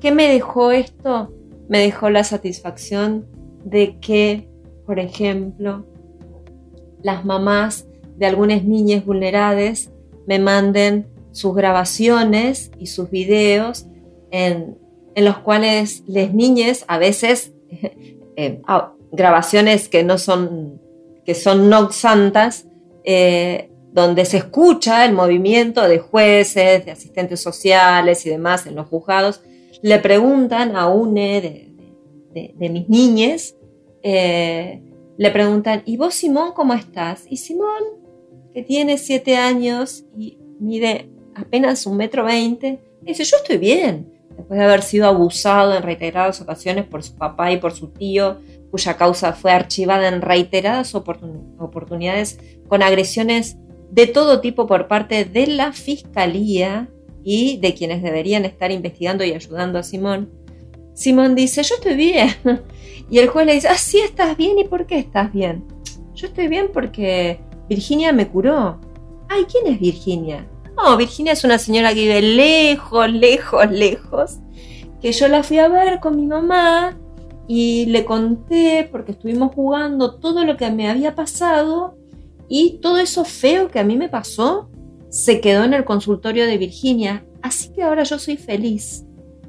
¿Qué 0.00 0.12
me 0.12 0.28
dejó 0.28 0.72
esto? 0.72 1.32
Me 1.68 1.78
dejó 1.78 2.10
la 2.10 2.24
satisfacción 2.24 3.26
de 3.64 3.98
que, 4.00 4.48
por 4.86 4.98
ejemplo, 4.98 5.86
las 7.02 7.24
mamás 7.24 7.86
de 8.16 8.26
algunas 8.26 8.64
niñas 8.64 9.04
vulneradas 9.04 9.90
me 10.26 10.38
manden 10.38 11.06
sus 11.32 11.54
grabaciones 11.54 12.70
y 12.78 12.86
sus 12.86 13.10
videos 13.10 13.86
en, 14.30 14.78
los 15.16 15.38
cuales 15.38 16.02
las 16.06 16.32
niñas 16.32 16.84
a 16.88 16.98
veces 16.98 17.52
eh, 18.36 18.62
ah, 18.66 18.94
grabaciones 19.12 19.88
que 19.88 20.02
no 20.02 20.16
son 20.18 20.80
que 21.26 21.34
son 21.34 21.68
no 21.68 21.92
santas 21.92 22.66
eh, 23.04 23.69
donde 23.92 24.24
se 24.24 24.38
escucha 24.38 25.04
el 25.04 25.12
movimiento 25.12 25.86
de 25.88 25.98
jueces, 25.98 26.84
de 26.84 26.92
asistentes 26.92 27.40
sociales 27.40 28.24
y 28.24 28.30
demás 28.30 28.66
en 28.66 28.76
los 28.76 28.86
juzgados, 28.86 29.42
le 29.82 29.98
preguntan 29.98 30.76
a 30.76 30.88
una 30.88 31.20
de, 31.20 31.68
mis 32.58 32.88
niñas, 32.88 33.54
eh, 34.02 34.80
le 35.16 35.30
preguntan, 35.30 35.82
¿y 35.84 35.96
vos 35.96 36.14
Simón 36.14 36.52
cómo 36.54 36.74
estás? 36.74 37.24
Y 37.28 37.36
Simón, 37.38 37.82
que 38.54 38.62
tiene 38.62 38.96
siete 38.98 39.36
años 39.36 40.04
y 40.16 40.38
mide 40.60 41.10
apenas 41.34 41.86
un 41.86 41.96
metro 41.96 42.24
veinte, 42.24 42.78
dice, 43.02 43.24
yo 43.24 43.36
estoy 43.38 43.58
bien, 43.58 44.12
después 44.36 44.58
de 44.58 44.64
haber 44.64 44.82
sido 44.82 45.06
abusado 45.06 45.74
en 45.74 45.82
reiteradas 45.82 46.40
ocasiones 46.40 46.84
por 46.84 47.02
su 47.02 47.16
papá 47.16 47.50
y 47.50 47.56
por 47.56 47.72
su 47.72 47.88
tío, 47.88 48.38
cuya 48.70 48.96
causa 48.96 49.32
fue 49.32 49.50
archivada 49.50 50.06
en 50.08 50.22
reiteradas 50.22 50.94
oportunidades 50.94 52.38
con 52.68 52.82
agresiones 52.82 53.56
de 53.90 54.06
todo 54.06 54.40
tipo 54.40 54.66
por 54.66 54.88
parte 54.88 55.24
de 55.24 55.46
la 55.46 55.72
fiscalía 55.72 56.88
y 57.24 57.58
de 57.58 57.74
quienes 57.74 58.02
deberían 58.02 58.44
estar 58.44 58.70
investigando 58.70 59.24
y 59.24 59.32
ayudando 59.32 59.78
a 59.78 59.82
Simón. 59.82 60.30
Simón 60.94 61.34
dice, 61.34 61.62
yo 61.62 61.74
estoy 61.74 61.94
bien. 61.94 62.30
Y 63.12 63.18
el 63.18 63.26
juez 63.26 63.44
le 63.44 63.54
dice, 63.54 63.66
ah, 63.66 63.76
sí, 63.76 63.98
estás 63.98 64.36
bien. 64.36 64.56
¿Y 64.60 64.64
por 64.68 64.86
qué 64.86 64.96
estás 64.96 65.32
bien? 65.32 65.64
Yo 66.14 66.28
estoy 66.28 66.46
bien 66.46 66.70
porque 66.72 67.40
Virginia 67.68 68.12
me 68.12 68.28
curó. 68.28 68.78
Ay, 69.28 69.46
¿quién 69.50 69.66
es 69.66 69.80
Virginia? 69.80 70.48
No, 70.76 70.96
Virginia 70.96 71.32
es 71.32 71.42
una 71.42 71.58
señora 71.58 71.92
que 71.92 72.02
vive 72.02 72.22
lejos, 72.22 73.10
lejos, 73.10 73.68
lejos, 73.68 74.38
que 75.02 75.10
yo 75.10 75.26
la 75.26 75.42
fui 75.42 75.58
a 75.58 75.66
ver 75.66 75.98
con 75.98 76.14
mi 76.14 76.26
mamá 76.26 76.96
y 77.48 77.86
le 77.86 78.04
conté, 78.04 78.88
porque 78.92 79.10
estuvimos 79.10 79.52
jugando, 79.56 80.14
todo 80.14 80.44
lo 80.44 80.56
que 80.56 80.70
me 80.70 80.88
había 80.88 81.16
pasado 81.16 81.96
y 82.52 82.80
todo 82.82 82.98
eso 82.98 83.24
feo 83.24 83.68
que 83.68 83.78
a 83.78 83.84
mí 83.84 83.96
me 83.96 84.08
pasó 84.08 84.68
se 85.08 85.40
quedó 85.40 85.64
en 85.64 85.72
el 85.72 85.84
consultorio 85.84 86.46
de 86.46 86.58
Virginia, 86.58 87.24
así 87.42 87.72
que 87.72 87.82
ahora 87.82 88.02
yo 88.02 88.18
soy 88.18 88.36
feliz. 88.36 89.06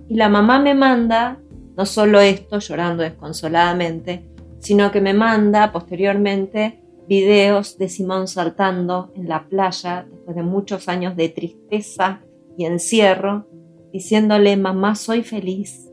Y 0.08 0.16
la 0.16 0.30
mamá 0.30 0.60
me 0.60 0.76
manda, 0.76 1.39
no 1.76 1.86
solo 1.86 2.20
esto, 2.20 2.60
llorando 2.60 3.02
desconsoladamente, 3.02 4.28
sino 4.60 4.91
que 4.91 5.02
me 5.02 5.14
manda 5.14 5.72
posteriormente 5.72 6.84
videos 7.08 7.78
de 7.80 7.89
Simón 7.89 8.28
saltando 8.28 9.12
en 9.16 9.28
la 9.28 9.47
playa 9.47 10.06
después 10.10 10.36
de 10.36 10.43
muchos 10.43 10.88
años 10.88 11.16
de 11.16 11.30
tristeza 11.30 12.22
y 12.56 12.66
encierro, 12.66 13.47
diciéndole, 13.91 14.58
mamá, 14.58 14.95
soy 14.95 15.24
feliz. 15.24 15.89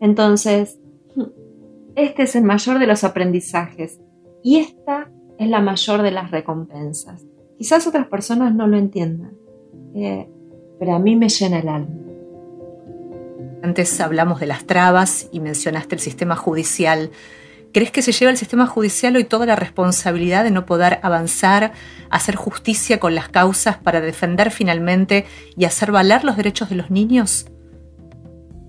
Entonces, 0.00 0.78
este 1.94 2.22
es 2.22 2.36
el 2.36 2.44
mayor 2.44 2.78
de 2.78 2.86
los 2.86 3.04
aprendizajes 3.04 4.00
y 4.42 4.58
esta 4.58 5.10
es 5.38 5.48
la 5.48 5.60
mayor 5.60 6.02
de 6.02 6.10
las 6.10 6.30
recompensas. 6.30 7.24
Quizás 7.58 7.86
otras 7.86 8.06
personas 8.06 8.54
no 8.54 8.66
lo 8.66 8.76
entiendan, 8.76 9.32
eh, 9.94 10.28
pero 10.78 10.94
a 10.94 10.98
mí 10.98 11.16
me 11.16 11.28
llena 11.28 11.58
el 11.58 11.68
alma. 11.68 11.94
Antes 13.62 14.00
hablamos 14.00 14.40
de 14.40 14.46
las 14.46 14.66
trabas 14.66 15.28
y 15.32 15.40
mencionaste 15.40 15.94
el 15.94 16.00
sistema 16.00 16.36
judicial. 16.36 17.10
¿Crees 17.72 17.90
que 17.90 18.02
se 18.02 18.12
lleva 18.12 18.30
el 18.30 18.36
sistema 18.36 18.66
judicial 18.66 19.16
hoy 19.16 19.24
toda 19.24 19.44
la 19.44 19.56
responsabilidad 19.56 20.44
de 20.44 20.50
no 20.50 20.66
poder 20.66 20.98
avanzar, 21.02 21.72
hacer 22.10 22.36
justicia 22.36 23.00
con 23.00 23.14
las 23.14 23.28
causas 23.28 23.76
para 23.76 24.00
defender 24.00 24.50
finalmente 24.50 25.26
y 25.56 25.64
hacer 25.64 25.92
valer 25.92 26.24
los 26.24 26.36
derechos 26.36 26.70
de 26.70 26.76
los 26.76 26.90
niños? 26.90 27.46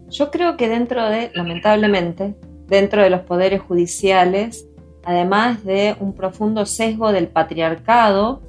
Yo 0.09 0.31
creo 0.31 0.57
que 0.57 0.69
dentro 0.69 1.09
de, 1.09 1.31
lamentablemente, 1.33 2.35
dentro 2.67 3.01
de 3.01 3.09
los 3.09 3.21
poderes 3.21 3.61
judiciales, 3.61 4.66
además 5.07 5.63
de 5.63 5.95
un 6.01 6.11
profundo 6.11 6.65
sesgo 6.65 7.13
del 7.13 7.29
patriarcado, 7.29 8.41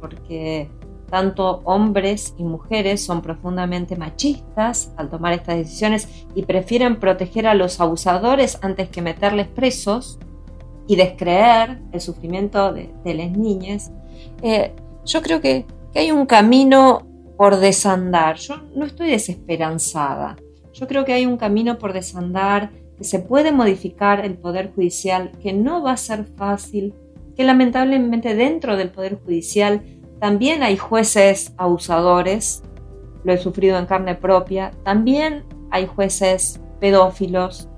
porque 0.00 0.70
tanto 1.10 1.60
hombres 1.64 2.34
y 2.38 2.42
mujeres 2.42 3.04
son 3.04 3.20
profundamente 3.20 3.96
machistas 3.96 4.94
al 4.96 5.10
tomar 5.10 5.34
estas 5.34 5.58
decisiones 5.58 6.26
y 6.34 6.42
prefieren 6.44 6.98
proteger 6.98 7.46
a 7.46 7.52
los 7.52 7.82
abusadores 7.82 8.58
antes 8.62 8.88
que 8.88 9.02
meterles 9.02 9.46
presos 9.46 10.18
y 10.88 10.96
descreer 10.96 11.82
el 11.92 12.00
sufrimiento 12.00 12.72
de, 12.72 13.14
las 13.14 13.30
niñas. 13.32 13.92
Eh, 14.40 14.72
yo 15.04 15.20
creo 15.20 15.42
que, 15.42 15.66
que 15.92 15.98
hay 15.98 16.12
un 16.12 16.24
camino 16.24 17.06
por 17.36 17.56
desandar. 17.56 18.36
Yo 18.36 18.62
no 18.74 18.86
estoy 18.86 19.10
desesperanzada. 19.10 20.36
Yo 20.72 20.86
creo 20.86 21.04
que 21.04 21.12
hay 21.12 21.26
un 21.26 21.36
camino 21.36 21.76
por 21.76 21.92
desandar, 21.92 22.70
que 22.98 23.04
se 23.04 23.18
puede 23.18 23.52
modificar 23.52 24.24
el 24.24 24.34
Poder 24.34 24.72
Judicial, 24.74 25.32
que 25.42 25.52
no 25.52 25.82
va 25.82 25.92
a 25.92 25.96
ser 25.96 26.24
fácil, 26.24 26.94
que 27.36 27.44
lamentablemente 27.44 28.34
dentro 28.34 28.76
del 28.76 28.90
Poder 28.90 29.18
Judicial 29.22 29.82
también 30.20 30.62
hay 30.62 30.76
jueces 30.76 31.52
abusadores, 31.58 32.62
lo 33.24 33.32
he 33.32 33.38
sufrido 33.38 33.78
en 33.78 33.86
carne 33.86 34.14
propia. 34.14 34.70
También 34.84 35.44
hay 35.70 35.86
jueces 35.86 36.60
pedófilos 36.80 37.68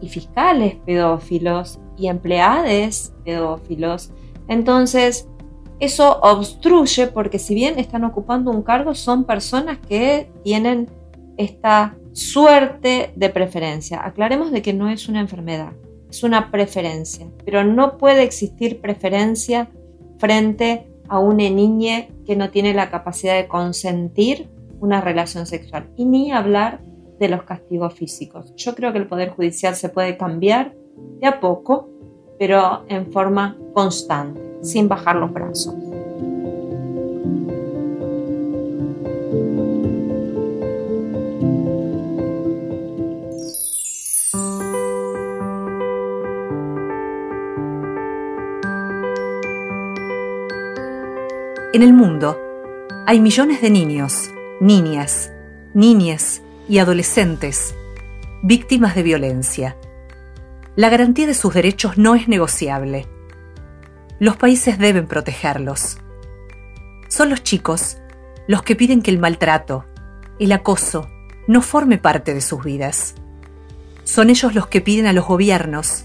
y 0.00 0.08
fiscales 0.08 0.76
pedófilos 0.86 1.78
y 1.96 2.08
empleados 2.08 3.12
pedófilos. 3.24 4.10
Entonces, 4.48 5.28
eso 5.78 6.18
obstruye 6.22 7.06
porque 7.06 7.38
si 7.38 7.54
bien 7.54 7.78
están 7.78 8.04
ocupando 8.04 8.50
un 8.50 8.62
cargo, 8.62 8.94
son 8.94 9.24
personas 9.24 9.78
que 9.78 10.30
tienen 10.42 10.88
esta 11.36 11.96
suerte 12.12 13.12
de 13.14 13.28
preferencia. 13.30 14.04
Aclaremos 14.04 14.50
de 14.50 14.62
que 14.62 14.72
no 14.72 14.90
es 14.90 15.08
una 15.08 15.20
enfermedad, 15.20 15.72
es 16.08 16.22
una 16.22 16.50
preferencia, 16.50 17.26
pero 17.44 17.64
no 17.64 17.98
puede 17.98 18.22
existir 18.22 18.80
preferencia 18.80 19.70
frente 20.18 20.90
a 21.08 21.18
una 21.18 21.48
niña 21.50 22.06
que 22.24 22.36
no 22.36 22.50
tiene 22.50 22.74
la 22.74 22.90
capacidad 22.90 23.34
de 23.34 23.48
consentir 23.48 24.48
una 24.80 25.00
relación 25.00 25.46
sexual 25.46 25.90
y 25.96 26.04
ni 26.04 26.32
hablar 26.32 26.80
de 27.18 27.28
los 27.28 27.42
castigos 27.42 27.94
físicos. 27.94 28.54
Yo 28.56 28.74
creo 28.74 28.92
que 28.92 28.98
el 28.98 29.06
Poder 29.06 29.30
Judicial 29.30 29.76
se 29.76 29.90
puede 29.90 30.16
cambiar 30.16 30.74
de 31.20 31.26
a 31.26 31.40
poco, 31.40 31.90
pero 32.38 32.84
en 32.88 33.12
forma 33.12 33.58
constante, 33.74 34.40
sin 34.62 34.88
bajar 34.88 35.16
los 35.16 35.32
brazos. 35.32 35.89
En 51.80 51.84
el 51.84 51.94
mundo 51.94 52.38
hay 53.06 53.20
millones 53.20 53.62
de 53.62 53.70
niños, 53.70 54.30
niñas, 54.60 55.32
niñas 55.72 56.42
y 56.68 56.76
adolescentes 56.76 57.74
víctimas 58.42 58.94
de 58.94 59.02
violencia. 59.02 59.78
La 60.76 60.90
garantía 60.90 61.26
de 61.26 61.32
sus 61.32 61.54
derechos 61.54 61.96
no 61.96 62.14
es 62.14 62.28
negociable. 62.28 63.06
Los 64.18 64.36
países 64.36 64.78
deben 64.78 65.06
protegerlos. 65.06 65.96
Son 67.08 67.30
los 67.30 67.42
chicos 67.42 67.96
los 68.46 68.62
que 68.62 68.76
piden 68.76 69.00
que 69.00 69.10
el 69.10 69.18
maltrato, 69.18 69.86
el 70.38 70.52
acoso, 70.52 71.08
no 71.48 71.62
forme 71.62 71.96
parte 71.96 72.34
de 72.34 72.42
sus 72.42 72.62
vidas. 72.62 73.14
Son 74.04 74.28
ellos 74.28 74.54
los 74.54 74.66
que 74.66 74.82
piden 74.82 75.06
a 75.06 75.14
los 75.14 75.26
gobiernos 75.26 76.04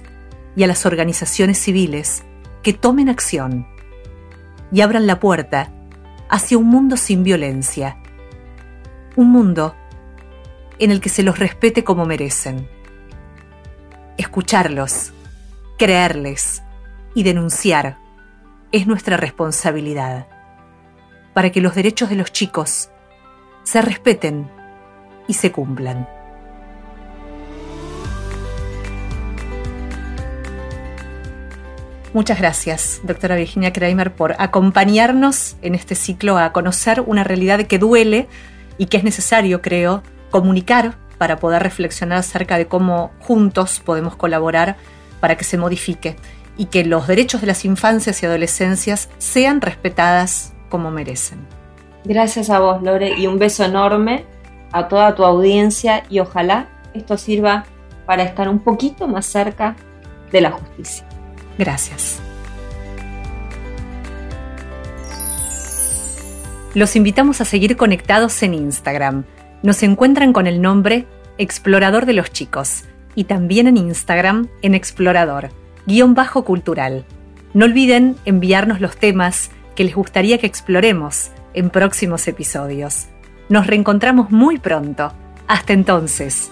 y 0.56 0.64
a 0.64 0.68
las 0.68 0.86
organizaciones 0.86 1.58
civiles 1.58 2.24
que 2.64 2.72
tomen 2.72 3.10
acción 3.10 3.75
y 4.72 4.82
abran 4.82 5.08
la 5.08 5.20
puerta 5.20 5.72
hacia 6.30 6.58
un 6.58 6.68
mundo 6.68 6.98
sin 6.98 7.24
violencia. 7.24 7.98
Un 9.16 9.32
mundo 9.32 9.76
en 10.80 10.92
el 10.92 11.00
que 11.00 11.10
se 11.10 11.24
los 11.24 11.40
respete 11.40 11.84
como 11.84 12.06
merecen. 12.06 12.68
Escucharlos, 14.18 15.14
creerles 15.78 16.64
y 17.14 17.24
denunciar 17.24 17.98
es 18.72 18.88
nuestra 18.88 19.18
responsabilidad 19.18 20.28
para 21.34 21.52
que 21.52 21.62
los 21.62 21.76
derechos 21.76 22.10
de 22.10 22.16
los 22.16 22.32
chicos 22.32 22.90
se 23.64 23.82
respeten 23.82 24.50
y 25.28 25.34
se 25.34 25.52
cumplan. 25.52 26.08
Muchas 32.16 32.40
gracias, 32.40 33.02
doctora 33.04 33.36
Virginia 33.36 33.74
Kramer, 33.74 34.16
por 34.16 34.36
acompañarnos 34.40 35.58
en 35.62 35.76
este 35.76 35.96
ciclo 35.96 36.38
a 36.38 36.54
conocer 36.54 37.02
una 37.02 37.26
realidad 37.26 37.68
que 37.68 37.78
duele 37.78 38.30
y 38.78 38.86
que 38.86 38.96
es 38.96 39.04
necesario, 39.04 39.62
creo, 39.62 40.02
comunicar 40.32 40.96
para 41.18 41.40
poder 41.40 41.62
reflexionar 41.62 42.20
acerca 42.20 42.58
de 42.58 42.68
cómo 42.68 43.12
juntos 43.20 43.82
podemos 43.84 44.16
colaborar 44.16 44.78
para 45.20 45.36
que 45.36 45.44
se 45.44 45.58
modifique 45.58 46.16
y 46.56 46.68
que 46.68 46.86
los 46.86 47.06
derechos 47.06 47.42
de 47.42 47.48
las 47.48 47.66
infancias 47.66 48.24
y 48.24 48.26
adolescencias 48.26 49.10
sean 49.18 49.60
respetadas 49.60 50.54
como 50.70 50.92
merecen. 50.92 51.46
Gracias 52.06 52.50
a 52.50 52.60
vos, 52.60 52.82
Lore, 52.82 53.20
y 53.20 53.28
un 53.28 53.40
beso 53.40 53.66
enorme 53.66 54.24
a 54.72 54.88
toda 54.88 55.16
tu 55.16 55.26
audiencia 55.26 56.06
y 56.10 56.20
ojalá 56.22 56.70
esto 56.94 57.18
sirva 57.18 57.66
para 58.06 58.24
estar 58.24 58.48
un 58.48 58.60
poquito 58.60 59.06
más 59.06 59.26
cerca 59.26 59.76
de 60.32 60.40
la 60.40 60.52
justicia. 60.52 61.06
Gracias. 61.58 62.20
Los 66.74 66.98
invitamos 66.98 67.40
a 67.40 67.46
seguir 67.46 67.78
conectados 67.78 68.44
en 68.44 68.54
Instagram. 68.54 69.24
Nos 69.64 69.82
encuentran 69.82 70.34
con 70.34 70.46
el 70.46 70.62
nombre 70.62 71.06
Explorador 71.38 72.06
de 72.06 72.14
los 72.14 72.32
Chicos 72.32 72.84
y 73.16 73.26
también 73.26 73.68
en 73.68 73.78
Instagram 73.78 74.50
en 74.62 74.76
Explorador, 74.76 75.50
guion 75.86 76.16
bajo 76.16 76.44
cultural. 76.44 77.06
No 77.54 77.66
olviden 77.66 78.18
enviarnos 78.26 78.82
los 78.82 78.98
temas 78.98 79.52
que 79.76 79.86
les 79.86 79.96
gustaría 79.96 80.38
que 80.38 80.48
exploremos 80.48 81.32
en 81.54 81.70
próximos 81.70 82.28
episodios. 82.28 83.08
Nos 83.48 83.68
reencontramos 83.68 84.32
muy 84.32 84.58
pronto. 84.58 85.14
Hasta 85.48 85.74
entonces. 85.74 86.52